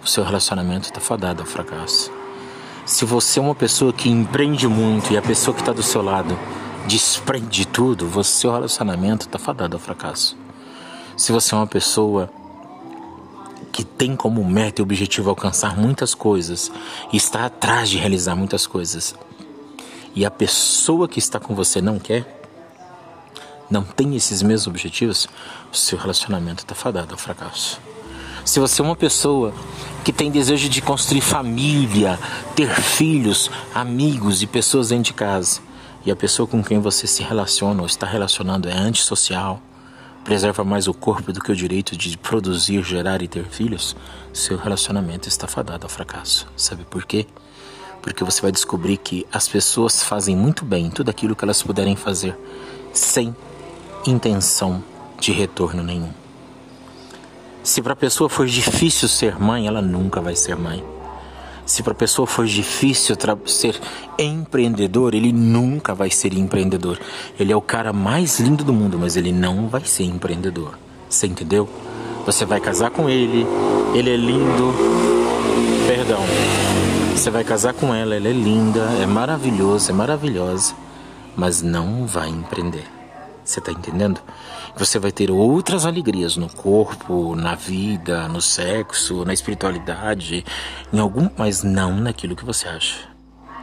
o 0.02 0.06
seu 0.06 0.24
relacionamento 0.24 0.84
está 0.84 1.00
fadado 1.00 1.42
ao 1.42 1.46
fracasso. 1.46 2.10
Se 2.86 3.04
você 3.04 3.38
é 3.38 3.42
uma 3.42 3.54
pessoa 3.54 3.92
que 3.92 4.08
empreende 4.08 4.66
muito 4.66 5.12
e 5.12 5.18
a 5.18 5.22
pessoa 5.22 5.54
que 5.54 5.60
está 5.60 5.72
do 5.72 5.82
seu 5.82 6.00
lado 6.02 6.38
desprende 6.86 7.66
tudo, 7.66 8.08
o 8.08 8.24
seu 8.24 8.50
relacionamento 8.50 9.26
está 9.26 9.38
fadado 9.38 9.76
ao 9.76 9.80
fracasso. 9.80 10.36
Se 11.16 11.30
você 11.32 11.54
é 11.54 11.58
uma 11.58 11.66
pessoa 11.66 12.30
que 13.70 13.84
tem 13.84 14.16
como 14.16 14.42
meta 14.44 14.80
e 14.80 14.82
objetivo 14.82 15.28
alcançar 15.28 15.76
muitas 15.76 16.14
coisas 16.14 16.72
e 17.12 17.16
está 17.16 17.44
atrás 17.44 17.90
de 17.90 17.98
realizar 17.98 18.34
muitas 18.34 18.66
coisas, 18.66 19.14
e 20.14 20.24
a 20.24 20.30
pessoa 20.30 21.06
que 21.06 21.18
está 21.18 21.38
com 21.38 21.54
você 21.54 21.80
não 21.80 21.98
quer, 21.98 22.42
não 23.70 23.82
tem 23.82 24.16
esses 24.16 24.42
mesmos 24.42 24.66
objetivos, 24.66 25.28
o 25.70 25.76
seu 25.76 25.98
relacionamento 25.98 26.64
está 26.64 26.74
fadado 26.74 27.12
ao 27.12 27.18
fracasso. 27.18 27.87
Se 28.48 28.58
você 28.58 28.80
é 28.80 28.84
uma 28.84 28.96
pessoa 28.96 29.52
que 30.02 30.10
tem 30.10 30.30
desejo 30.30 30.70
de 30.70 30.80
construir 30.80 31.20
família, 31.20 32.18
ter 32.56 32.70
filhos, 32.70 33.50
amigos 33.74 34.40
e 34.40 34.46
pessoas 34.46 34.88
dentro 34.88 35.04
de 35.04 35.12
casa, 35.12 35.60
e 36.02 36.10
a 36.10 36.16
pessoa 36.16 36.46
com 36.48 36.64
quem 36.64 36.80
você 36.80 37.06
se 37.06 37.22
relaciona 37.22 37.82
ou 37.82 37.86
está 37.86 38.06
relacionando 38.06 38.66
é 38.66 38.72
antissocial, 38.72 39.60
preserva 40.24 40.64
mais 40.64 40.88
o 40.88 40.94
corpo 40.94 41.30
do 41.30 41.42
que 41.42 41.52
o 41.52 41.54
direito 41.54 41.94
de 41.94 42.16
produzir, 42.16 42.82
gerar 42.82 43.20
e 43.20 43.28
ter 43.28 43.44
filhos, 43.44 43.94
seu 44.32 44.56
relacionamento 44.56 45.28
está 45.28 45.46
fadado 45.46 45.84
ao 45.84 45.90
fracasso. 45.90 46.48
Sabe 46.56 46.84
por 46.84 47.04
quê? 47.04 47.26
Porque 48.00 48.24
você 48.24 48.40
vai 48.40 48.50
descobrir 48.50 48.96
que 48.96 49.26
as 49.30 49.46
pessoas 49.46 50.02
fazem 50.02 50.34
muito 50.34 50.64
bem 50.64 50.88
tudo 50.88 51.10
aquilo 51.10 51.36
que 51.36 51.44
elas 51.44 51.62
puderem 51.62 51.96
fazer 51.96 52.34
sem 52.94 53.36
intenção 54.06 54.82
de 55.20 55.32
retorno 55.32 55.82
nenhum. 55.82 56.27
Se 57.68 57.82
para 57.82 57.92
a 57.92 57.96
pessoa 57.96 58.30
for 58.30 58.46
difícil 58.46 59.06
ser 59.06 59.38
mãe, 59.38 59.66
ela 59.66 59.82
nunca 59.82 60.22
vai 60.22 60.34
ser 60.34 60.56
mãe. 60.56 60.82
Se 61.66 61.82
para 61.82 61.92
a 61.92 61.94
pessoa 61.94 62.26
for 62.26 62.46
difícil 62.46 63.14
ser 63.44 63.78
empreendedor, 64.18 65.14
ele 65.14 65.30
nunca 65.32 65.94
vai 65.94 66.10
ser 66.10 66.32
empreendedor. 66.32 66.98
Ele 67.38 67.52
é 67.52 67.56
o 67.56 67.60
cara 67.60 67.92
mais 67.92 68.40
lindo 68.40 68.64
do 68.64 68.72
mundo, 68.72 68.98
mas 68.98 69.18
ele 69.18 69.32
não 69.32 69.68
vai 69.68 69.84
ser 69.84 70.04
empreendedor. 70.04 70.78
Você 71.10 71.26
entendeu? 71.26 71.68
Você 72.24 72.46
vai 72.46 72.58
casar 72.58 72.88
com 72.88 73.06
ele, 73.06 73.46
ele 73.94 74.14
é 74.14 74.16
lindo. 74.16 74.72
Perdão. 75.86 76.20
Você 77.14 77.30
vai 77.30 77.44
casar 77.44 77.74
com 77.74 77.94
ela, 77.94 78.14
ela 78.14 78.28
é 78.28 78.32
linda, 78.32 78.80
é 79.02 79.04
maravilhosa, 79.04 79.92
é 79.92 79.94
maravilhosa, 79.94 80.74
mas 81.36 81.60
não 81.60 82.06
vai 82.06 82.30
empreender. 82.30 82.97
Você 83.48 83.60
está 83.60 83.72
entendendo? 83.72 84.20
Você 84.76 84.98
vai 84.98 85.10
ter 85.10 85.30
outras 85.30 85.86
alegrias 85.86 86.36
no 86.36 86.50
corpo, 86.50 87.34
na 87.34 87.54
vida, 87.54 88.28
no 88.28 88.42
sexo, 88.42 89.24
na 89.24 89.32
espiritualidade, 89.32 90.44
em 90.92 90.98
algum, 90.98 91.30
mas 91.34 91.62
não 91.62 91.96
naquilo 91.96 92.36
que 92.36 92.44
você 92.44 92.68
acha. 92.68 93.08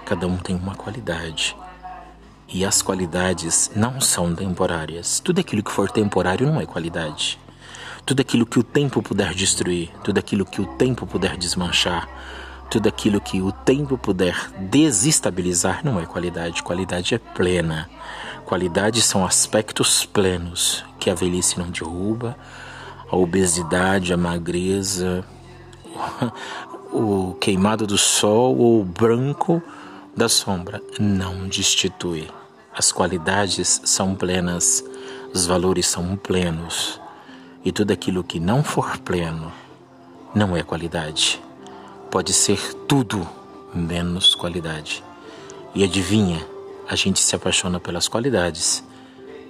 Cada 0.03 0.25
um 0.25 0.37
tem 0.37 0.55
uma 0.55 0.73
qualidade. 0.73 1.55
E 2.51 2.65
as 2.65 2.81
qualidades 2.81 3.69
não 3.75 4.01
são 4.01 4.33
temporárias. 4.33 5.19
Tudo 5.19 5.39
aquilo 5.39 5.61
que 5.61 5.71
for 5.71 5.91
temporário 5.91 6.47
não 6.47 6.59
é 6.59 6.65
qualidade. 6.65 7.37
Tudo 8.03 8.21
aquilo 8.21 8.47
que 8.47 8.57
o 8.57 8.63
tempo 8.63 9.03
puder 9.03 9.35
destruir, 9.35 9.91
tudo 10.03 10.17
aquilo 10.17 10.45
que 10.45 10.61
o 10.61 10.65
tempo 10.65 11.05
puder 11.05 11.37
desmanchar, 11.37 12.09
tudo 12.69 12.89
aquilo 12.89 13.21
que 13.21 13.41
o 13.41 13.51
tempo 13.51 13.97
puder 13.97 14.51
desestabilizar 14.59 15.83
não 15.83 15.99
é 15.99 16.05
qualidade. 16.05 16.63
Qualidade 16.63 17.15
é 17.15 17.17
plena. 17.17 17.89
Qualidades 18.45 19.05
são 19.05 19.25
aspectos 19.25 20.05
plenos 20.05 20.83
que 20.99 21.09
a 21.09 21.15
velhice 21.15 21.57
não 21.57 21.69
derruba, 21.69 22.37
a 23.09 23.15
obesidade, 23.15 24.13
a 24.13 24.17
magreza, 24.17 25.25
o 26.91 27.35
queimado 27.39 27.85
do 27.85 27.97
sol 27.97 28.57
ou 28.57 28.81
o 28.81 28.85
branco 28.85 29.61
da 30.15 30.29
sombra 30.29 30.81
não 30.99 31.47
destitui. 31.47 32.29
As 32.73 32.91
qualidades 32.91 33.81
são 33.85 34.15
plenas, 34.15 34.83
os 35.33 35.45
valores 35.45 35.87
são 35.87 36.15
plenos, 36.15 36.99
e 37.63 37.71
tudo 37.71 37.91
aquilo 37.91 38.23
que 38.23 38.39
não 38.39 38.63
for 38.63 38.97
pleno 38.99 39.51
não 40.33 40.55
é 40.55 40.61
qualidade. 40.61 41.44
Pode 42.15 42.31
ser 42.31 42.73
tudo 42.87 43.27
menos 43.73 44.35
qualidade. 44.35 45.03
E 45.75 45.83
adivinha? 45.83 46.47
a 46.87 46.95
gente 46.95 47.19
se 47.19 47.35
apaixona 47.35 47.77
pelas 47.77 48.07
qualidades 48.07 48.81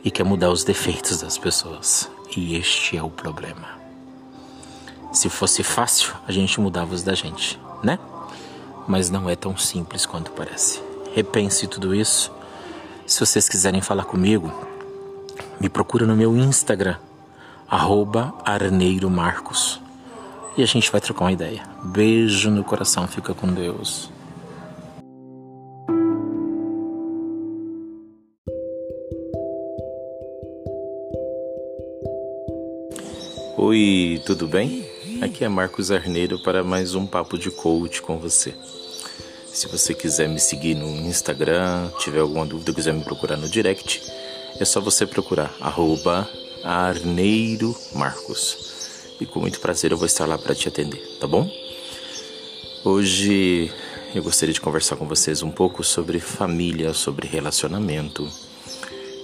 e 0.04 0.10
quer 0.10 0.24
mudar 0.24 0.50
os 0.50 0.64
defeitos 0.64 1.22
das 1.22 1.38
pessoas. 1.38 2.10
E 2.36 2.56
este 2.56 2.98
é 2.98 3.04
o 3.04 3.10
problema. 3.12 3.68
Se 5.14 5.30
fosse 5.30 5.62
fácil, 5.62 6.16
a 6.28 6.32
gente 6.32 6.60
mudava 6.60 6.96
os 6.96 7.04
da 7.04 7.14
gente, 7.14 7.60
né? 7.84 8.00
Mas 8.88 9.12
não 9.12 9.30
é 9.30 9.36
tão 9.36 9.56
simples 9.56 10.08
quanto 10.08 10.32
parece. 10.32 10.82
Repense 11.14 11.68
tudo 11.68 11.94
isso. 11.94 12.32
Se 13.06 13.20
vocês 13.20 13.48
quiserem 13.48 13.80
falar 13.80 14.06
comigo, 14.06 14.52
me 15.62 15.70
procura 15.70 16.08
no 16.08 16.16
meu 16.16 16.36
Instagram, 16.36 16.98
arroba 17.70 18.34
Arneiro 18.44 19.08
Marcos. 19.08 19.85
E 20.58 20.64
a 20.64 20.66
gente 20.66 20.90
vai 20.90 21.02
trocar 21.02 21.26
uma 21.26 21.34
ideia. 21.34 21.64
Beijo 21.84 22.50
no 22.50 22.64
coração, 22.64 23.06
fica 23.08 23.34
com 23.34 23.54
Deus. 23.54 24.10
Oi, 33.58 34.22
tudo 34.26 34.48
bem? 34.48 34.86
Aqui 35.22 35.44
é 35.44 35.50
Marcos 35.50 35.92
Arneiro 35.92 36.40
para 36.40 36.64
mais 36.64 36.96
um 36.96 37.06
papo 37.06 37.38
de 37.38 37.52
coach 37.52 38.02
com 38.02 38.18
você. 38.18 38.56
Se 39.48 39.68
você 39.68 39.94
quiser 39.94 40.30
me 40.30 40.40
seguir 40.40 40.76
no 40.76 40.88
Instagram, 40.88 41.90
tiver 42.00 42.20
alguma 42.20 42.46
dúvida, 42.46 42.74
quiser 42.74 42.94
me 42.94 43.04
procurar 43.04 43.36
no 43.36 43.50
direct, 43.50 44.02
é 44.58 44.64
só 44.64 44.80
você 44.80 45.06
procurar 45.06 45.54
arroba 45.60 46.30
Arneiro 46.64 47.76
Marcos. 47.94 48.65
E 49.20 49.26
com 49.26 49.40
muito 49.40 49.60
prazer 49.60 49.92
eu 49.92 49.98
vou 49.98 50.06
estar 50.06 50.26
lá 50.26 50.38
para 50.38 50.54
te 50.54 50.68
atender, 50.68 51.02
tá 51.20 51.28
bom? 51.28 51.50
Hoje 52.84 53.72
eu 54.14 54.22
gostaria 54.22 54.54
de 54.54 54.62
conversar 54.62 54.96
com 54.96 55.08
vocês 55.08 55.42
um 55.42 55.52
pouco 55.52 55.84
sobre 55.84 56.20
família, 56.20 56.94
sobre 56.94 57.28
relacionamento. 57.28 58.30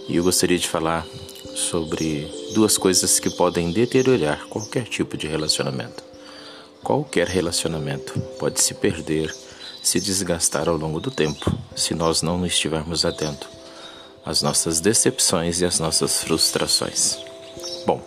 E 0.07 0.15
eu 0.15 0.23
gostaria 0.23 0.57
de 0.57 0.67
falar 0.67 1.05
sobre 1.55 2.29
duas 2.53 2.77
coisas 2.77 3.19
que 3.19 3.29
podem 3.29 3.71
deteriorar 3.71 4.45
qualquer 4.47 4.85
tipo 4.85 5.17
de 5.17 5.27
relacionamento. 5.27 6.03
Qualquer 6.83 7.27
relacionamento 7.27 8.19
pode 8.39 8.61
se 8.61 8.73
perder, 8.73 9.33
se 9.83 9.99
desgastar 9.99 10.67
ao 10.67 10.77
longo 10.77 10.99
do 10.99 11.11
tempo, 11.11 11.51
se 11.75 11.93
nós 11.93 12.21
não 12.21 12.45
estivermos 12.45 13.05
atentos 13.05 13.47
às 14.25 14.41
nossas 14.41 14.79
decepções 14.79 15.61
e 15.61 15.65
às 15.65 15.79
nossas 15.79 16.23
frustrações. 16.23 17.17
Bom, 17.85 18.01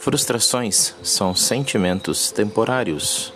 frustrações 0.00 0.94
são 1.02 1.34
sentimentos 1.34 2.32
temporários. 2.32 3.34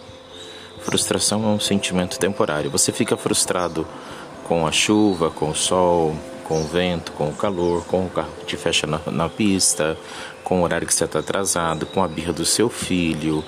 Frustração 0.80 1.44
é 1.44 1.48
um 1.48 1.60
sentimento 1.60 2.18
temporário. 2.18 2.70
Você 2.70 2.90
fica 2.90 3.18
frustrado 3.18 3.86
com 4.44 4.66
a 4.66 4.72
chuva, 4.72 5.30
com 5.30 5.50
o 5.50 5.54
sol, 5.54 6.16
com 6.44 6.62
o 6.62 6.64
vento, 6.64 7.12
com 7.12 7.28
o 7.28 7.34
calor, 7.34 7.84
com 7.84 8.06
o 8.06 8.10
carro 8.10 8.32
que 8.40 8.46
te 8.46 8.56
fecha 8.56 8.86
na, 8.86 8.98
na 9.06 9.28
pista, 9.28 9.96
com 10.42 10.60
o 10.60 10.64
horário 10.64 10.86
que 10.86 10.94
você 10.94 11.04
está 11.04 11.18
atrasado, 11.18 11.84
com 11.84 12.02
a 12.02 12.08
birra 12.08 12.32
do 12.32 12.46
seu 12.46 12.70
filho, 12.70 13.44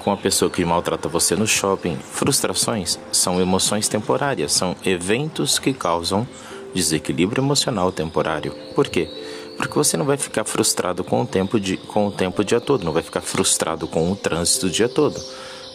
com 0.00 0.10
a 0.10 0.16
pessoa 0.16 0.50
que 0.50 0.64
maltrata 0.64 1.08
você 1.08 1.36
no 1.36 1.46
shopping. 1.46 1.96
Frustrações 1.96 2.98
são 3.12 3.40
emoções 3.40 3.86
temporárias, 3.86 4.52
são 4.52 4.74
eventos 4.84 5.60
que 5.60 5.72
causam 5.72 6.26
desequilíbrio 6.74 7.42
emocional 7.42 7.92
temporário. 7.92 8.52
Por 8.74 8.88
quê? 8.88 9.08
Porque 9.56 9.74
você 9.74 9.96
não 9.96 10.04
vai 10.04 10.16
ficar 10.16 10.44
frustrado 10.44 11.02
com 11.02 11.22
o 11.22 11.26
tempo 11.26 11.58
de, 11.58 11.76
com 11.76 12.08
o 12.08 12.10
tempo 12.10 12.42
o 12.42 12.44
dia 12.44 12.60
todo, 12.60 12.84
não 12.84 12.92
vai 12.92 13.02
ficar 13.02 13.20
frustrado 13.20 13.86
com 13.86 14.10
o 14.10 14.16
trânsito 14.16 14.66
o 14.66 14.70
dia 14.70 14.88
todo. 14.88 15.20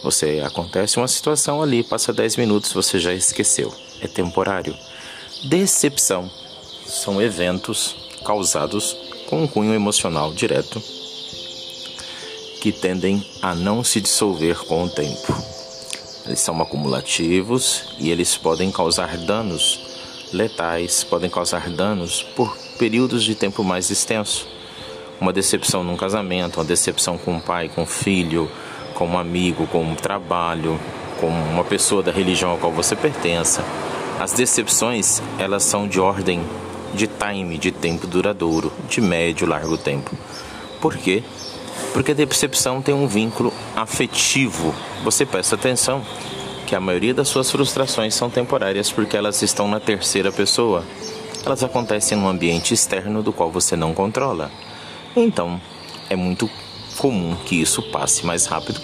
Você 0.02 0.42
acontece 0.44 0.96
uma 0.96 1.08
situação 1.08 1.62
ali, 1.62 1.84
passa 1.84 2.12
10 2.12 2.36
minutos, 2.36 2.72
você 2.72 2.98
já 2.98 3.12
esqueceu. 3.12 3.72
É 4.00 4.08
temporário. 4.08 4.74
Decepção 5.44 6.30
são 6.84 7.22
eventos 7.22 7.96
causados 8.24 8.96
com 9.28 9.42
um 9.42 9.46
cunho 9.46 9.74
emocional 9.74 10.32
direto 10.32 10.82
que 12.60 12.70
tendem 12.70 13.26
a 13.40 13.54
não 13.54 13.82
se 13.82 14.00
dissolver 14.00 14.56
com 14.66 14.84
o 14.84 14.88
tempo. 14.88 15.34
Eles 16.24 16.38
são 16.38 16.60
acumulativos 16.62 17.84
e 17.98 18.10
eles 18.10 18.36
podem 18.36 18.70
causar 18.70 19.16
danos 19.16 19.91
letais, 20.32 21.04
podem 21.04 21.28
causar 21.28 21.68
danos 21.68 22.22
por 22.22 22.56
períodos 22.78 23.22
de 23.22 23.34
tempo 23.34 23.62
mais 23.62 23.90
extenso. 23.90 24.46
Uma 25.20 25.32
decepção 25.32 25.84
num 25.84 25.96
casamento, 25.96 26.58
uma 26.58 26.64
decepção 26.64 27.16
com 27.16 27.34
um 27.34 27.40
pai, 27.40 27.68
com 27.68 27.82
um 27.82 27.86
filho, 27.86 28.50
com 28.94 29.06
um 29.06 29.18
amigo, 29.18 29.66
com 29.66 29.82
um 29.82 29.94
trabalho, 29.94 30.78
com 31.20 31.28
uma 31.28 31.64
pessoa 31.64 32.02
da 32.02 32.10
religião 32.10 32.54
a 32.54 32.58
qual 32.58 32.72
você 32.72 32.96
pertença. 32.96 33.64
As 34.18 34.32
decepções, 34.32 35.22
elas 35.38 35.62
são 35.62 35.86
de 35.86 36.00
ordem 36.00 36.42
de 36.94 37.06
time, 37.06 37.58
de 37.58 37.70
tempo 37.70 38.06
duradouro, 38.06 38.72
de 38.88 39.00
médio 39.00 39.46
largo 39.46 39.76
tempo. 39.76 40.16
Por 40.80 40.96
quê? 40.96 41.22
Porque 41.92 42.12
a 42.12 42.14
decepção 42.14 42.82
tem 42.82 42.94
um 42.94 43.06
vínculo 43.06 43.52
afetivo. 43.76 44.74
Você 45.04 45.24
presta 45.24 45.54
atenção 45.54 46.04
que 46.72 46.76
a 46.76 46.80
maioria 46.80 47.12
das 47.12 47.28
suas 47.28 47.50
frustrações 47.50 48.14
são 48.14 48.30
temporárias 48.30 48.90
porque 48.90 49.14
elas 49.14 49.42
estão 49.42 49.68
na 49.68 49.78
terceira 49.78 50.32
pessoa. 50.32 50.82
Elas 51.44 51.62
acontecem 51.62 52.16
num 52.16 52.26
ambiente 52.26 52.72
externo 52.72 53.22
do 53.22 53.30
qual 53.30 53.50
você 53.50 53.76
não 53.76 53.92
controla. 53.92 54.50
Então, 55.14 55.60
é 56.08 56.16
muito 56.16 56.48
comum 56.96 57.36
que 57.44 57.60
isso 57.60 57.82
passe 57.90 58.24
mais 58.24 58.46
rápido, 58.46 58.80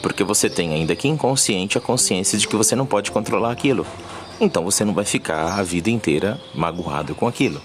porque 0.00 0.22
você 0.22 0.48
tem 0.48 0.72
ainda 0.72 0.94
que 0.94 1.08
inconsciente 1.08 1.76
a 1.76 1.80
consciência 1.80 2.38
de 2.38 2.46
que 2.46 2.54
você 2.54 2.76
não 2.76 2.86
pode 2.86 3.10
controlar 3.10 3.50
aquilo 3.50 3.84
então 4.40 4.62
você 4.62 4.84
não 4.84 4.94
vai 4.94 5.04
ficar 5.04 5.58
a 5.58 5.62
vida 5.64 5.90
inteira 5.90 6.40
magoado 6.54 7.12
com 7.12 7.26
aquilo. 7.26 7.60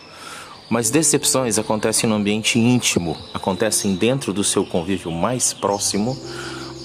Mas 0.69 0.89
decepções 0.89 1.59
acontecem 1.59 2.09
no 2.09 2.15
ambiente 2.15 2.59
íntimo, 2.59 3.15
acontecem 3.31 3.95
dentro 3.95 4.33
do 4.33 4.43
seu 4.43 4.65
convívio 4.65 5.11
mais 5.11 5.53
próximo 5.53 6.17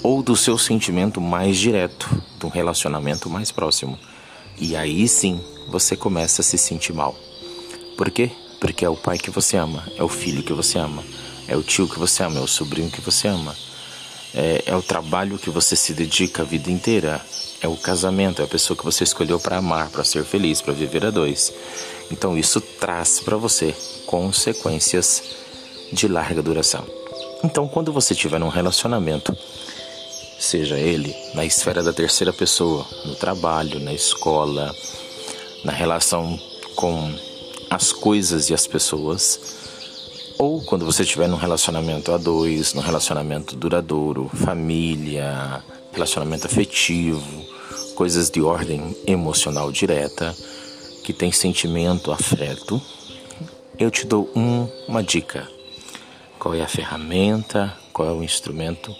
ou 0.03 0.21
do 0.21 0.35
seu 0.35 0.57
sentimento 0.57 1.21
mais 1.21 1.57
direto, 1.57 2.09
do 2.37 2.49
relacionamento 2.49 3.29
mais 3.29 3.51
próximo. 3.51 3.97
E 4.59 4.75
aí 4.75 5.07
sim 5.07 5.39
você 5.69 5.95
começa 5.95 6.41
a 6.41 6.43
se 6.43 6.57
sentir 6.57 6.93
mal. 6.93 7.15
Por 7.97 8.11
quê? 8.11 8.29
Porque 8.59 8.83
é 8.83 8.89
o 8.89 8.95
pai 8.95 9.17
que 9.17 9.31
você 9.31 9.57
ama, 9.57 9.83
é 9.97 10.03
o 10.03 10.09
filho 10.09 10.43
que 10.43 10.53
você 10.53 10.77
ama, 10.77 11.03
é 11.47 11.55
o 11.55 11.63
tio 11.63 11.87
que 11.87 11.97
você 11.97 12.23
ama, 12.23 12.39
é 12.39 12.41
o 12.41 12.47
sobrinho 12.47 12.91
que 12.91 13.01
você 13.01 13.27
ama, 13.27 13.55
é, 14.33 14.63
é 14.65 14.75
o 14.75 14.81
trabalho 14.81 15.37
que 15.37 15.49
você 15.49 15.75
se 15.75 15.93
dedica 15.93 16.43
a 16.43 16.45
vida 16.45 16.69
inteira, 16.69 17.21
é 17.61 17.67
o 17.67 17.77
casamento, 17.77 18.41
é 18.41 18.45
a 18.45 18.47
pessoa 18.47 18.75
que 18.77 18.83
você 18.83 19.03
escolheu 19.03 19.39
para 19.39 19.57
amar, 19.57 19.89
para 19.89 20.03
ser 20.03 20.25
feliz, 20.25 20.61
para 20.61 20.73
viver 20.73 21.05
a 21.05 21.11
dois. 21.11 21.53
Então 22.11 22.37
isso 22.37 22.59
traz 22.59 23.19
para 23.19 23.37
você 23.37 23.73
consequências 24.05 25.23
de 25.91 26.07
larga 26.07 26.41
duração. 26.41 26.85
Então, 27.43 27.67
quando 27.67 27.91
você 27.91 28.13
estiver 28.13 28.39
num 28.39 28.47
relacionamento, 28.47 29.35
seja 30.39 30.77
ele 30.77 31.15
na 31.33 31.45
esfera 31.45 31.81
da 31.81 31.93
terceira 31.93 32.33
pessoa, 32.33 32.85
no 33.05 33.15
trabalho, 33.15 33.79
na 33.79 33.93
escola, 33.93 34.75
na 35.63 35.71
relação 35.71 36.39
com 36.75 37.13
as 37.69 37.91
coisas 37.91 38.49
e 38.49 38.53
as 38.53 38.67
pessoas, 38.67 39.39
ou 40.37 40.61
quando 40.61 40.85
você 40.85 41.03
estiver 41.03 41.27
num 41.27 41.37
relacionamento 41.37 42.11
a 42.11 42.17
dois, 42.17 42.73
num 42.73 42.81
relacionamento 42.81 43.55
duradouro, 43.55 44.29
família, 44.33 45.63
relacionamento 45.91 46.47
afetivo, 46.47 47.45
coisas 47.95 48.29
de 48.29 48.41
ordem 48.41 48.95
emocional 49.07 49.71
direta, 49.71 50.35
que 51.03 51.13
tem 51.13 51.31
sentimento, 51.31 52.11
afeto, 52.11 52.81
eu 53.77 53.89
te 53.89 54.05
dou 54.05 54.29
um, 54.35 54.67
uma 54.87 55.03
dica. 55.03 55.47
Qual 56.39 56.53
é 56.53 56.61
a 56.61 56.67
ferramenta, 56.67 57.77
qual 57.91 58.09
é 58.09 58.11
o 58.11 58.23
instrumento 58.23 58.93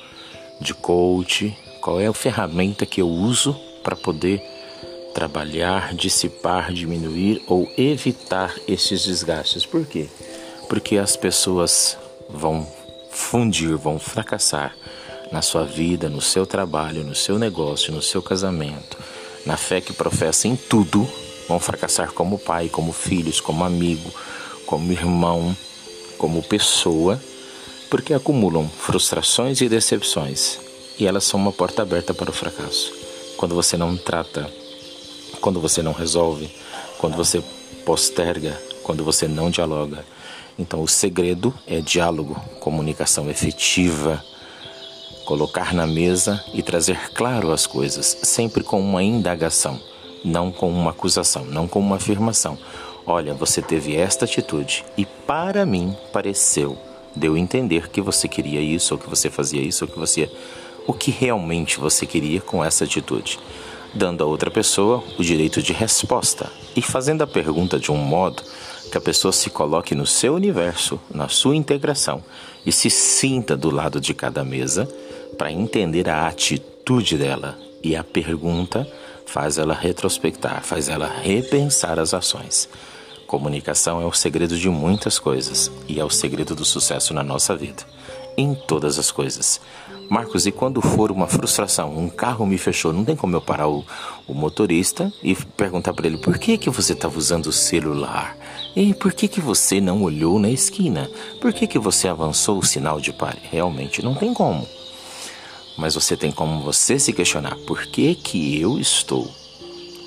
de 0.63 0.73
coach, 0.73 1.55
qual 1.81 1.99
é 1.99 2.07
a 2.07 2.13
ferramenta 2.13 2.85
que 2.85 3.01
eu 3.01 3.07
uso 3.07 3.53
para 3.83 3.95
poder 3.95 4.41
trabalhar, 5.13 5.93
dissipar, 5.93 6.73
diminuir 6.73 7.41
ou 7.47 7.71
evitar 7.77 8.53
esses 8.67 9.03
desgastes. 9.03 9.65
Por 9.65 9.85
quê? 9.85 10.07
Porque 10.67 10.97
as 10.97 11.15
pessoas 11.15 11.97
vão 12.29 12.67
fundir, 13.11 13.77
vão 13.77 13.99
fracassar 13.99 14.75
na 15.31 15.41
sua 15.41 15.63
vida, 15.63 16.09
no 16.09 16.21
seu 16.21 16.45
trabalho, 16.45 17.03
no 17.03 17.15
seu 17.15 17.37
negócio, 17.37 17.93
no 17.93 18.01
seu 18.01 18.21
casamento, 18.21 18.97
na 19.45 19.55
fé 19.55 19.79
que 19.79 19.93
professa 19.93 20.47
em 20.47 20.55
tudo, 20.55 21.07
vão 21.47 21.59
fracassar 21.59 22.11
como 22.11 22.39
pai, 22.39 22.69
como 22.69 22.91
filhos, 22.91 23.39
como 23.39 23.63
amigo, 23.63 24.11
como 24.65 24.91
irmão, 24.91 25.55
como 26.17 26.41
pessoa, 26.41 27.21
porque 27.93 28.11
acumulam 28.11 28.67
frustrações 28.67 29.61
e 29.61 29.69
decepções 29.69 30.57
e 30.97 31.05
elas 31.05 31.25
são 31.25 31.39
uma 31.39 31.51
porta 31.51 31.83
aberta 31.83 32.11
para 32.11 32.31
o 32.31 32.33
fracasso. 32.33 32.91
Quando 33.37 33.53
você 33.53 33.77
não 33.77 33.95
trata, 33.95 34.51
quando 35.39 35.61
você 35.61 35.83
não 35.83 35.91
resolve, 35.91 36.49
quando 36.97 37.15
você 37.15 37.43
posterga, 37.85 38.59
quando 38.81 39.03
você 39.03 39.27
não 39.27 39.51
dialoga. 39.51 40.03
Então, 40.57 40.81
o 40.81 40.87
segredo 40.87 41.53
é 41.67 41.81
diálogo, 41.81 42.33
comunicação 42.59 43.29
efetiva, 43.29 44.25
colocar 45.23 45.71
na 45.71 45.85
mesa 45.85 46.43
e 46.51 46.63
trazer 46.63 47.11
claro 47.11 47.51
as 47.51 47.67
coisas, 47.67 48.17
sempre 48.23 48.63
com 48.63 48.81
uma 48.81 49.03
indagação, 49.03 49.79
não 50.25 50.51
com 50.51 50.67
uma 50.67 50.89
acusação, 50.89 51.45
não 51.45 51.67
com 51.67 51.79
uma 51.79 51.97
afirmação. 51.97 52.57
Olha, 53.05 53.35
você 53.35 53.61
teve 53.61 53.95
esta 53.95 54.25
atitude 54.25 54.83
e 54.97 55.05
para 55.05 55.63
mim 55.63 55.95
pareceu, 56.11 56.75
deu 57.15 57.37
entender 57.37 57.89
que 57.89 58.01
você 58.01 58.27
queria 58.27 58.61
isso, 58.61 58.93
ou 58.93 58.99
que 58.99 59.09
você 59.09 59.29
fazia 59.29 59.61
isso, 59.61 59.85
ou 59.85 59.91
que 59.91 59.99
você 59.99 60.29
o 60.85 60.93
que 60.93 61.11
realmente 61.11 61.79
você 61.79 62.05
queria 62.05 62.41
com 62.41 62.63
essa 62.63 62.83
atitude, 62.83 63.39
dando 63.93 64.23
a 64.23 64.27
outra 64.27 64.51
pessoa 64.51 65.03
o 65.17 65.23
direito 65.23 65.61
de 65.61 65.71
resposta 65.71 66.51
e 66.75 66.81
fazendo 66.81 67.21
a 67.21 67.27
pergunta 67.27 67.79
de 67.79 67.91
um 67.91 67.97
modo 67.97 68.43
que 68.91 68.97
a 68.97 69.01
pessoa 69.01 69.31
se 69.31 69.49
coloque 69.49 69.95
no 69.95 70.05
seu 70.05 70.35
universo, 70.35 70.99
na 71.09 71.29
sua 71.29 71.55
integração 71.55 72.23
e 72.65 72.71
se 72.71 72.89
sinta 72.89 73.55
do 73.55 73.71
lado 73.71 73.99
de 73.99 74.13
cada 74.13 74.43
mesa 74.43 74.87
para 75.37 75.51
entender 75.51 76.09
a 76.09 76.27
atitude 76.27 77.17
dela. 77.17 77.57
E 77.81 77.95
a 77.95 78.03
pergunta 78.03 78.87
faz 79.25 79.57
ela 79.57 79.73
retrospectar, 79.73 80.63
faz 80.63 80.89
ela 80.89 81.07
repensar 81.07 81.97
as 81.97 82.13
ações. 82.13 82.69
Comunicação 83.33 83.99
é 83.99 84.05
o 84.05 84.13
segredo 84.13 84.55
de 84.55 84.69
muitas 84.69 85.17
coisas 85.17 85.71
e 85.87 85.99
é 85.99 86.05
o 86.05 86.09
segredo 86.11 86.53
do 86.53 86.63
sucesso 86.63 87.15
na 87.15 87.23
nossa 87.23 87.55
vida, 87.55 87.81
em 88.37 88.53
todas 88.53 88.99
as 88.99 89.09
coisas. 89.09 89.59
Marcos, 90.07 90.45
e 90.45 90.51
quando 90.51 90.79
for 90.83 91.11
uma 91.11 91.25
frustração, 91.25 91.97
um 91.97 92.09
carro 92.09 92.45
me 92.45 92.59
fechou, 92.59 92.93
não 92.93 93.03
tem 93.03 93.15
como 93.15 93.35
eu 93.35 93.41
parar 93.41 93.67
o, 93.67 93.83
o 94.27 94.35
motorista 94.35 95.11
e 95.23 95.33
perguntar 95.33 95.95
para 95.95 96.05
ele 96.05 96.19
por 96.19 96.37
que 96.37 96.59
que 96.59 96.69
você 96.69 96.93
estava 96.93 97.17
usando 97.17 97.47
o 97.47 97.51
celular? 97.51 98.37
E 98.75 98.93
por 98.93 99.11
que 99.11 99.27
que 99.27 99.41
você 99.41 99.81
não 99.81 100.03
olhou 100.03 100.37
na 100.37 100.51
esquina? 100.51 101.09
Por 101.41 101.51
que 101.51 101.65
que 101.65 101.79
você 101.79 102.07
avançou 102.07 102.59
o 102.59 102.63
sinal 102.63 103.01
de 103.01 103.11
pare? 103.11 103.39
Realmente 103.51 104.03
não 104.03 104.13
tem 104.13 104.31
como. 104.31 104.67
Mas 105.75 105.95
você 105.95 106.15
tem 106.15 106.31
como 106.31 106.61
você 106.61 106.99
se 106.99 107.11
questionar 107.11 107.57
por 107.65 107.87
que 107.87 108.13
que 108.13 108.61
eu 108.61 108.77
estou? 108.77 109.27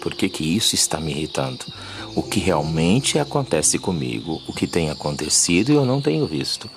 Por 0.07 0.15
que 0.15 0.29
que 0.29 0.45
isso 0.45 0.77
está 0.77 1.01
me 1.01 1.11
irritando? 1.11 1.65
O 2.15 2.23
que 2.23 2.39
realmente 2.39 3.19
acontece 3.19 3.77
comigo? 3.77 4.41
O 4.47 4.53
que 4.53 4.65
tem 4.65 4.89
acontecido 4.89 5.73
e 5.73 5.75
eu 5.75 5.85
não 5.85 6.01
tenho 6.01 6.29
visto? 6.29 6.71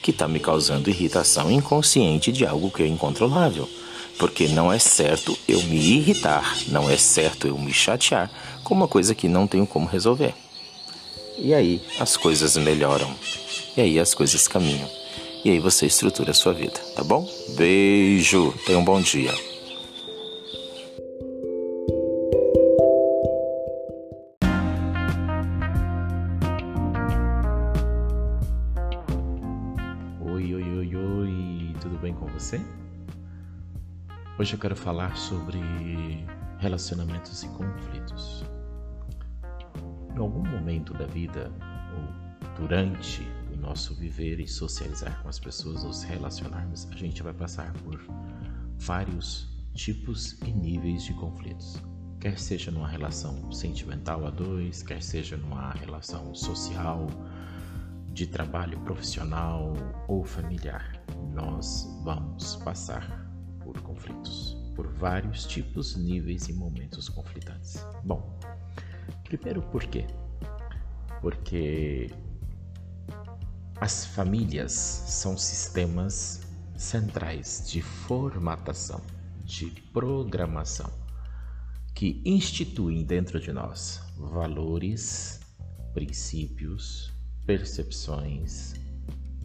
que 0.00 0.12
está 0.12 0.28
me 0.28 0.38
causando 0.38 0.88
irritação 0.88 1.50
inconsciente 1.50 2.30
de 2.30 2.46
algo 2.46 2.70
que 2.70 2.84
é 2.84 2.86
incontrolável. 2.86 3.68
Porque 4.20 4.46
não 4.46 4.72
é 4.72 4.78
certo 4.78 5.36
eu 5.48 5.60
me 5.64 5.76
irritar, 5.76 6.56
não 6.68 6.88
é 6.88 6.96
certo 6.96 7.48
eu 7.48 7.58
me 7.58 7.72
chatear 7.72 8.30
com 8.62 8.72
uma 8.72 8.86
coisa 8.86 9.16
que 9.16 9.26
não 9.26 9.48
tenho 9.48 9.66
como 9.66 9.88
resolver. 9.88 10.32
E 11.36 11.52
aí 11.52 11.82
as 11.98 12.16
coisas 12.16 12.56
melhoram. 12.56 13.12
E 13.76 13.80
aí 13.80 13.98
as 13.98 14.14
coisas 14.14 14.46
caminham. 14.46 14.88
E 15.44 15.50
aí 15.50 15.58
você 15.58 15.86
estrutura 15.86 16.30
a 16.30 16.34
sua 16.34 16.52
vida, 16.52 16.78
tá 16.94 17.02
bom? 17.02 17.28
Beijo, 17.56 18.54
tenha 18.64 18.78
um 18.78 18.84
bom 18.84 19.00
dia. 19.00 19.34
Hoje 34.46 34.54
eu 34.54 34.60
quero 34.60 34.76
falar 34.76 35.16
sobre 35.16 35.58
relacionamentos 36.60 37.42
e 37.42 37.48
conflitos. 37.48 38.44
Em 40.14 40.18
algum 40.20 40.48
momento 40.48 40.94
da 40.94 41.04
vida, 41.04 41.50
ou 41.96 42.54
durante 42.54 43.26
o 43.52 43.56
nosso 43.56 43.92
viver 43.96 44.38
e 44.38 44.46
socializar 44.46 45.20
com 45.20 45.28
as 45.28 45.40
pessoas, 45.40 45.82
ou 45.82 45.92
se 45.92 46.06
relacionarmos, 46.06 46.86
a 46.92 46.94
gente 46.94 47.24
vai 47.24 47.32
passar 47.32 47.72
por 47.82 48.00
vários 48.78 49.48
tipos 49.74 50.40
e 50.42 50.52
níveis 50.52 51.02
de 51.02 51.12
conflitos. 51.14 51.82
Quer 52.20 52.38
seja 52.38 52.70
numa 52.70 52.86
relação 52.86 53.50
sentimental 53.50 54.24
a 54.28 54.30
dois, 54.30 54.80
quer 54.80 55.02
seja 55.02 55.36
numa 55.36 55.72
relação 55.72 56.32
social, 56.36 57.08
de 58.12 58.28
trabalho 58.28 58.78
profissional 58.82 59.72
ou 60.06 60.24
familiar, 60.24 61.02
nós 61.34 61.84
vamos 62.04 62.54
passar 62.54 63.25
por 63.66 63.80
conflitos, 63.82 64.56
por 64.76 64.86
vários 64.86 65.44
tipos, 65.44 65.96
níveis 65.96 66.48
e 66.48 66.52
momentos 66.52 67.08
conflitantes. 67.08 67.84
Bom, 68.04 68.38
primeiro 69.24 69.60
por 69.60 69.84
quê? 69.84 70.06
Porque 71.20 72.08
as 73.80 74.06
famílias 74.06 74.72
são 74.72 75.36
sistemas 75.36 76.42
centrais 76.76 77.64
de 77.68 77.82
formatação, 77.82 79.00
de 79.44 79.66
programação, 79.92 80.92
que 81.92 82.22
instituem 82.24 83.04
dentro 83.04 83.40
de 83.40 83.52
nós 83.52 84.00
valores, 84.16 85.40
princípios, 85.92 87.12
percepções, 87.44 88.74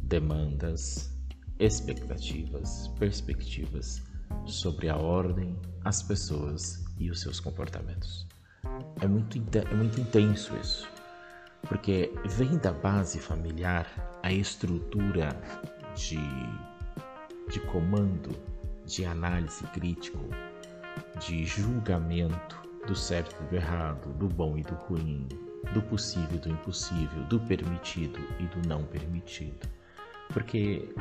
demandas, 0.03 1.11
expectativas, 1.57 2.87
perspectivas 2.99 4.10
sobre 4.45 4.89
a 4.89 4.95
ordem, 4.95 5.55
as 5.83 6.01
pessoas 6.01 6.83
e 6.99 7.09
os 7.09 7.21
seus 7.21 7.39
comportamentos. 7.39 8.27
É 9.01 9.07
muito, 9.07 9.37
é 9.57 9.73
muito 9.73 9.99
intenso 9.99 10.55
isso, 10.57 10.87
porque 11.63 12.11
vem 12.25 12.57
da 12.57 12.71
base 12.71 13.19
familiar 13.19 13.87
a 14.21 14.31
estrutura 14.31 15.29
de, 15.95 16.19
de 17.49 17.59
comando, 17.71 18.29
de 18.85 19.05
análise 19.05 19.63
crítico, 19.67 20.19
de 21.19 21.45
julgamento 21.45 22.61
do 22.87 22.95
certo 22.95 23.35
e 23.43 23.47
do 23.47 23.55
errado, 23.55 24.13
do 24.13 24.27
bom 24.27 24.57
e 24.57 24.63
do 24.63 24.73
ruim, 24.75 25.27
do 25.73 25.81
possível 25.83 26.35
e 26.35 26.39
do 26.39 26.49
impossível, 26.49 27.23
do 27.25 27.39
permitido 27.39 28.19
e 28.39 28.45
do 28.47 28.67
não 28.67 28.83
permitido. 28.83 29.67
Porque 30.29 30.93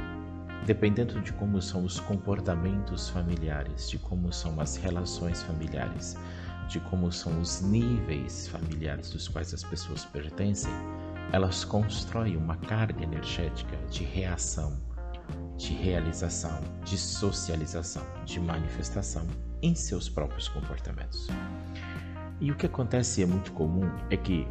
dependendo 0.67 1.21
de 1.21 1.33
como 1.33 1.61
são 1.61 1.85
os 1.85 1.99
comportamentos 1.99 3.09
familiares, 3.09 3.89
de 3.89 3.99
como 3.99 4.33
são 4.33 4.61
as 4.61 4.77
relações 4.77 5.43
familiares, 5.43 6.17
de 6.69 6.79
como 6.81 7.11
são 7.11 7.41
os 7.41 7.61
níveis 7.63 8.47
familiares 8.49 9.11
dos 9.11 9.27
quais 9.27 9.53
as 9.53 9.65
pessoas 9.65 10.05
pertencem, 10.05 10.73
elas 11.33 11.65
constroem 11.65 12.37
uma 12.37 12.57
carga 12.57 13.03
energética 13.03 13.77
de 13.91 14.05
reação, 14.05 14.79
de 15.57 15.73
realização, 15.73 16.61
de 16.85 16.97
socialização, 16.97 18.05
de 18.25 18.41
manifestação 18.41 19.27
em 19.63 19.75
seus 19.75 20.09
próprios 20.09 20.49
comportamentos. 20.49 21.29
E 22.41 22.51
o 22.51 22.57
que 22.57 22.67
acontece 22.67 23.23
é 23.23 23.27
muito 23.27 23.53
comum 23.53 23.91
é 24.11 24.17
que 24.17 24.47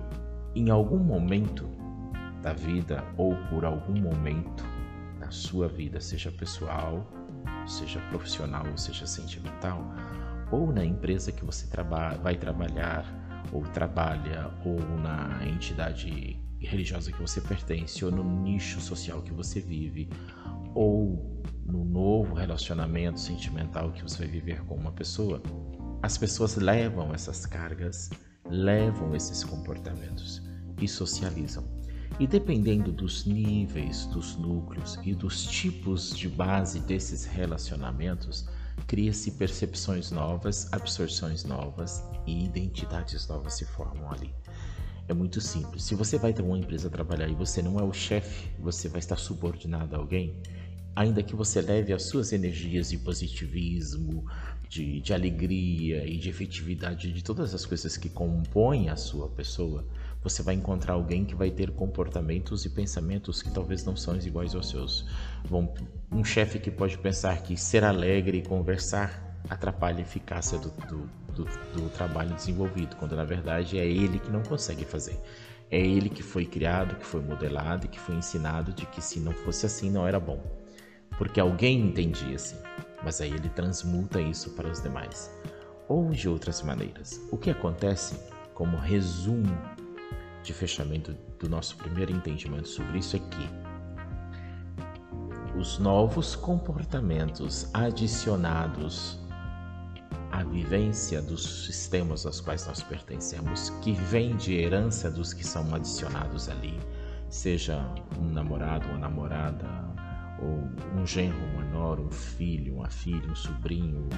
em 0.56 0.70
algum 0.70 1.00
momento 1.00 1.70
da 2.42 2.54
vida 2.54 3.04
ou 3.18 3.36
por 3.50 3.66
algum 3.66 4.00
momento 4.00 4.64
na 5.20 5.32
sua 5.32 5.68
vida, 5.68 6.00
seja 6.00 6.32
pessoal, 6.32 7.12
seja 7.68 8.00
profissional 8.10 8.66
seja 8.78 9.06
sentimental, 9.06 9.94
ou 10.52 10.72
na 10.72 10.84
empresa 10.84 11.32
que 11.32 11.46
você 11.46 11.68
traba 11.68 12.16
vai 12.16 12.36
trabalhar 12.36 13.06
ou 13.52 13.64
trabalha, 13.64 14.52
ou 14.64 14.80
na 15.00 15.46
entidade 15.48 16.40
religiosa 16.60 17.12
que 17.12 17.22
você 17.22 17.42
pertence, 17.42 18.04
ou 18.04 18.12
no 18.12 18.24
nicho 18.24 18.80
social 18.80 19.22
que 19.22 19.32
você 19.32 19.60
vive, 19.60 20.10
ou 20.76 21.42
no 21.66 21.84
novo 21.86 22.34
relacionamento 22.34 23.20
sentimental 23.20 23.92
que 23.92 24.04
você 24.04 24.20
vai 24.20 24.28
viver 24.28 24.64
com 24.66 24.76
uma 24.76 24.92
pessoa, 24.92 25.42
as 26.02 26.18
pessoas 26.18 26.56
levam 26.56 27.14
essas 27.14 27.46
cargas, 27.46 28.10
levam 28.50 29.16
esses 29.16 29.44
comportamentos 29.44 30.42
e 30.82 30.88
socializam. 30.88 31.64
E 32.18 32.26
dependendo 32.26 32.92
dos 32.92 33.26
níveis, 33.26 34.06
dos 34.08 34.36
núcleos 34.38 34.98
e 35.04 35.14
dos 35.14 35.46
tipos 35.46 36.16
de 36.16 36.28
base 36.28 36.80
desses 36.80 37.26
relacionamentos, 37.26 38.48
cria-se 38.88 39.32
percepções 39.32 40.12
novas, 40.12 40.72
absorções 40.72 41.44
novas 41.44 42.04
e 42.26 42.46
identidades 42.46 43.28
novas 43.28 43.54
se 43.54 43.66
formam 43.66 44.12
ali. 44.12 44.34
É 45.08 45.14
muito 45.14 45.42
simples. 45.42 45.84
Se 45.84 45.96
você 45.96 46.18
vai 46.18 46.34
ter 46.34 46.44
uma 46.44 46.58
empresa 46.58 46.90
trabalhar 46.90 47.28
e 47.28 47.34
você 47.34 47.62
não 47.62 47.80
é 47.80 47.84
o 47.84 47.92
chefe, 47.92 48.50
você 48.60 48.88
vai 48.88 49.00
estar 49.00 49.18
subordinado 49.18 49.96
a 49.96 50.00
alguém, 50.00 50.36
ainda 50.96 51.24
que 51.24 51.36
você 51.36 51.62
leve 51.62 51.94
as 51.94 52.04
suas 52.04 52.32
energias 52.32 52.90
de 52.90 52.98
positivismo, 52.98 54.26
de, 54.70 55.02
de 55.02 55.14
alegria 55.14 56.06
e 56.06 56.18
de 56.18 56.30
efetividade 56.30 57.12
de 57.12 57.24
todas 57.24 57.56
as 57.56 57.66
coisas 57.66 57.98
que 57.98 58.08
compõem 58.08 58.90
a 58.90 58.96
sua 58.96 59.28
pessoa, 59.30 59.84
você 60.22 60.44
vai 60.44 60.56
encontrar 60.56 60.94
alguém 60.94 61.24
que 61.24 61.34
vai 61.34 61.50
ter 61.50 61.72
comportamentos 61.72 62.66
e 62.66 62.70
pensamentos 62.70 63.42
que 63.42 63.52
talvez 63.52 63.86
não 63.86 63.96
são 63.96 64.16
iguais 64.18 64.54
aos 64.54 64.70
seus. 64.70 65.06
Um 66.12 66.24
chefe 66.24 66.60
que 66.60 66.70
pode 66.70 66.98
pensar 66.98 67.42
que 67.42 67.56
ser 67.56 67.84
alegre 67.84 68.40
e 68.40 68.42
conversar 68.42 69.30
atrapalha 69.50 70.00
a 70.00 70.02
eficácia 70.02 70.58
do, 70.58 70.70
do, 70.70 71.10
do, 71.34 71.46
do 71.74 71.90
trabalho 71.90 72.36
desenvolvido, 72.36 72.96
quando 72.98 73.16
na 73.16 73.24
verdade 73.24 73.80
é 73.80 73.86
ele 73.86 74.20
que 74.20 74.30
não 74.30 74.44
consegue 74.44 74.84
fazer. 74.84 75.18
É 75.72 75.80
ele 75.80 76.10
que 76.10 76.24
foi 76.24 76.46
criado, 76.46 76.96
que 76.96 77.06
foi 77.06 77.22
modelado 77.22 77.88
que 77.88 78.00
foi 78.00 78.16
ensinado 78.16 78.74
de 78.74 78.86
que 78.88 79.02
se 79.02 79.20
não 79.20 79.32
fosse 79.32 79.66
assim 79.66 79.90
não 79.90 80.06
era 80.06 80.20
bom. 80.20 80.42
Porque 81.18 81.40
alguém 81.40 81.80
entendia 81.80 82.36
assim, 82.36 82.58
mas 83.04 83.22
aí 83.22 83.32
ele 83.32 83.50
transmuta 83.50 84.20
isso 84.20 84.52
para 84.52 84.68
os 84.68 84.82
demais. 84.82 85.32
Ou 85.88 86.10
de 86.10 86.28
outras 86.28 86.62
maneiras. 86.62 87.22
O 87.32 87.38
que 87.38 87.50
acontece, 87.50 88.20
como 88.54 88.78
resumo 88.78 89.58
de 90.50 90.54
fechamento 90.54 91.16
do 91.40 91.48
nosso 91.48 91.78
primeiro 91.78 92.12
entendimento 92.12 92.68
sobre 92.68 92.98
isso 92.98 93.16
é 93.16 93.20
que 93.20 93.50
os 95.56 95.78
novos 95.78 96.36
comportamentos 96.36 97.70
adicionados 97.72 99.20
à 100.32 100.44
vivência 100.44 101.22
dos 101.22 101.66
sistemas 101.66 102.26
aos 102.26 102.42
quais 102.42 102.66
nós 102.66 102.82
pertencemos, 102.82 103.70
que 103.82 103.94
vem 103.94 104.36
de 104.38 104.56
herança 104.56 105.12
dos 105.12 105.34
que 105.34 105.46
são 105.46 105.76
adicionados 105.76 106.50
ali, 106.50 106.80
seja 107.30 107.86
um 108.20 108.26
namorado, 108.26 108.88
uma 108.88 108.98
namorada, 108.98 109.68
ou 110.42 110.68
um 111.00 111.06
genro, 111.06 111.38
uma 111.54 111.64
nora, 111.66 112.02
um 112.02 112.10
filho, 112.10 112.78
uma 112.78 112.90
filha, 112.90 113.30
um 113.30 113.36
sobrinho, 113.36 114.10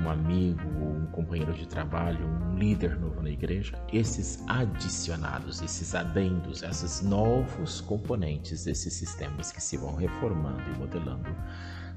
um 0.00 0.10
amigo, 0.10 0.62
um 0.68 1.06
companheiro 1.06 1.52
de 1.54 1.66
trabalho, 1.66 2.26
um 2.26 2.56
líder 2.56 2.98
novo 2.98 3.22
na 3.22 3.30
igreja, 3.30 3.80
esses 3.92 4.44
adicionados, 4.46 5.62
esses 5.62 5.94
adendos, 5.94 6.62
esses 6.62 7.02
novos 7.02 7.80
componentes 7.80 8.64
desses 8.64 8.92
sistemas 8.92 9.50
que 9.50 9.62
se 9.62 9.76
vão 9.76 9.94
reformando 9.94 10.62
e 10.74 10.78
modelando, 10.78 11.34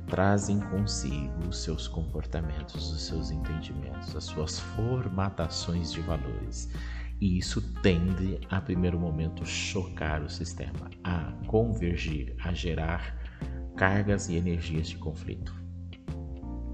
trazem 0.08 0.60
consigo 0.60 1.48
os 1.48 1.62
seus 1.62 1.88
comportamentos, 1.88 2.92
os 2.92 3.02
seus 3.06 3.32
entendimentos, 3.32 4.16
as 4.16 4.24
suas 4.24 4.60
formatações 4.60 5.92
de 5.92 6.02
valores. 6.02 6.70
E 7.22 7.38
isso 7.38 7.62
tende, 7.82 8.40
a 8.50 8.62
primeiro 8.62 8.98
momento, 8.98 9.46
chocar 9.46 10.22
o 10.22 10.30
sistema, 10.30 10.90
a 11.04 11.34
convergir, 11.48 12.34
a 12.40 12.54
gerar 12.54 13.18
cargas 13.76 14.30
e 14.30 14.36
energias 14.36 14.88
de 14.88 14.98
conflito. 14.98 15.69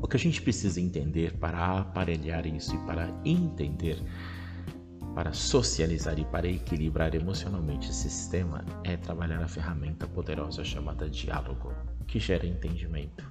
O 0.02 0.08
que 0.08 0.18
a 0.18 0.20
gente 0.20 0.42
precisa 0.42 0.80
entender 0.80 1.38
para 1.38 1.80
aparelhar 1.80 2.46
isso 2.46 2.76
e 2.76 2.78
para 2.86 3.10
entender, 3.24 4.02
para 5.14 5.34
socializar 5.34 6.20
e 6.20 6.26
para 6.26 6.48
equilibrar 6.48 7.16
emocionalmente 7.16 7.90
esse 7.90 8.10
sistema 8.10 8.64
é 8.84 8.98
trabalhar 8.98 9.42
a 9.42 9.48
ferramenta 9.48 10.08
poderosa 10.08 10.64
chamada 10.64 11.10
diálogo, 11.10 11.74
que 12.06 12.20
gera 12.20 12.46
entendimento. 12.46 13.26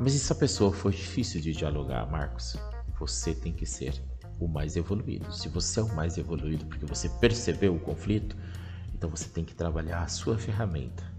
Mas 0.00 0.14
e 0.14 0.18
se 0.18 0.32
a 0.32 0.36
pessoa 0.36 0.72
for 0.72 0.92
difícil 0.92 1.40
de 1.40 1.52
dialogar, 1.52 2.10
Marcos? 2.10 2.56
Você 2.98 3.34
tem 3.34 3.52
que 3.52 3.66
ser 3.66 4.00
o 4.38 4.46
mais 4.46 4.76
evoluído. 4.76 5.32
Se 5.32 5.48
você 5.48 5.80
é 5.80 5.82
o 5.82 5.94
mais 5.94 6.16
evoluído 6.16 6.64
porque 6.66 6.86
você 6.86 7.08
percebeu 7.08 7.74
o 7.74 7.80
conflito, 7.80 8.36
então 8.94 9.10
você 9.10 9.28
tem 9.28 9.44
que 9.44 9.54
trabalhar 9.54 10.02
a 10.02 10.08
sua 10.08 10.38
ferramenta 10.38 11.11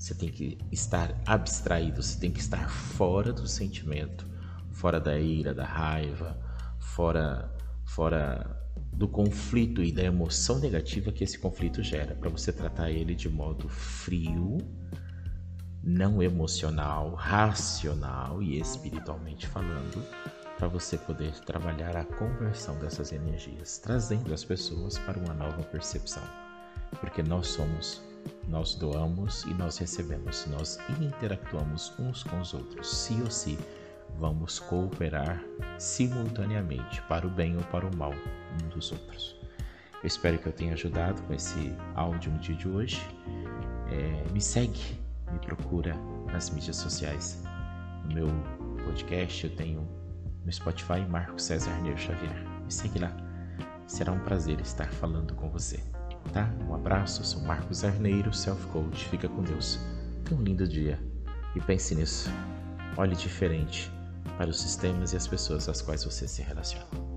você 0.00 0.14
tem 0.14 0.30
que 0.30 0.56
estar 0.72 1.14
abstraído, 1.26 2.02
você 2.02 2.18
tem 2.18 2.30
que 2.30 2.40
estar 2.40 2.70
fora 2.70 3.34
do 3.34 3.46
sentimento, 3.46 4.26
fora 4.72 4.98
da 4.98 5.18
ira, 5.20 5.52
da 5.52 5.66
raiva, 5.66 6.40
fora, 6.78 7.54
fora 7.84 8.58
do 8.94 9.06
conflito 9.06 9.82
e 9.82 9.92
da 9.92 10.02
emoção 10.02 10.58
negativa 10.58 11.12
que 11.12 11.22
esse 11.22 11.38
conflito 11.38 11.82
gera, 11.82 12.14
para 12.14 12.30
você 12.30 12.50
tratar 12.50 12.90
ele 12.90 13.14
de 13.14 13.28
modo 13.28 13.68
frio, 13.68 14.56
não 15.84 16.22
emocional, 16.22 17.12
racional 17.14 18.42
e 18.42 18.58
espiritualmente 18.58 19.46
falando, 19.46 20.02
para 20.56 20.66
você 20.66 20.96
poder 20.96 21.32
trabalhar 21.40 21.94
a 21.94 22.06
conversão 22.06 22.78
dessas 22.78 23.12
energias, 23.12 23.76
trazendo 23.76 24.32
as 24.32 24.44
pessoas 24.44 24.96
para 24.96 25.18
uma 25.18 25.34
nova 25.34 25.62
percepção, 25.62 26.24
porque 27.00 27.22
nós 27.22 27.48
somos 27.48 28.09
nós 28.48 28.74
doamos 28.74 29.44
e 29.44 29.54
nós 29.54 29.78
recebemos, 29.78 30.46
nós 30.46 30.78
interactuamos 31.00 31.92
uns 31.98 32.22
com 32.24 32.40
os 32.40 32.52
outros. 32.52 32.88
Se 32.88 33.14
ou 33.22 33.30
se 33.30 33.58
vamos 34.18 34.58
cooperar 34.58 35.42
simultaneamente 35.78 37.00
para 37.02 37.26
o 37.26 37.30
bem 37.30 37.56
ou 37.56 37.62
para 37.64 37.86
o 37.86 37.96
mal 37.96 38.12
um 38.12 38.68
dos 38.68 38.90
outros. 38.92 39.36
Eu 40.02 40.06
espero 40.06 40.38
que 40.38 40.46
eu 40.46 40.52
tenha 40.52 40.72
ajudado 40.72 41.22
com 41.22 41.34
esse 41.34 41.74
áudio 41.94 42.32
no 42.32 42.38
dia 42.38 42.56
de 42.56 42.68
hoje. 42.68 43.00
É, 43.90 44.32
me 44.32 44.40
segue, 44.40 44.98
me 45.30 45.38
procura 45.38 45.94
nas 46.32 46.50
mídias 46.50 46.76
sociais. 46.76 47.42
No 48.04 48.14
meu 48.14 48.28
podcast 48.84 49.44
eu 49.44 49.54
tenho 49.54 49.86
no 50.44 50.52
Spotify 50.52 51.00
Marco 51.08 51.40
César 51.40 51.70
Arneiro 51.70 51.98
Xavier. 51.98 52.48
Me 52.64 52.72
segue 52.72 52.98
lá. 52.98 53.14
Será 53.86 54.12
um 54.12 54.20
prazer 54.20 54.58
estar 54.60 54.90
falando 54.92 55.34
com 55.34 55.50
você 55.50 55.80
tá? 56.32 56.50
Um 56.68 56.74
abraço, 56.74 57.24
sou 57.24 57.42
Marcos 57.42 57.84
Arneiro, 57.84 58.32
Self 58.32 58.66
Coach. 58.68 59.08
Fica 59.08 59.28
com 59.28 59.42
Deus. 59.42 59.78
Tenha 60.24 60.40
um 60.40 60.42
lindo 60.42 60.66
dia 60.66 60.98
e 61.54 61.60
pense 61.60 61.94
nisso. 61.94 62.30
Olhe 62.96 63.16
diferente 63.16 63.90
para 64.36 64.50
os 64.50 64.60
sistemas 64.60 65.12
e 65.12 65.16
as 65.16 65.26
pessoas 65.26 65.68
às 65.68 65.82
quais 65.82 66.04
você 66.04 66.26
se 66.28 66.42
relaciona. 66.42 67.09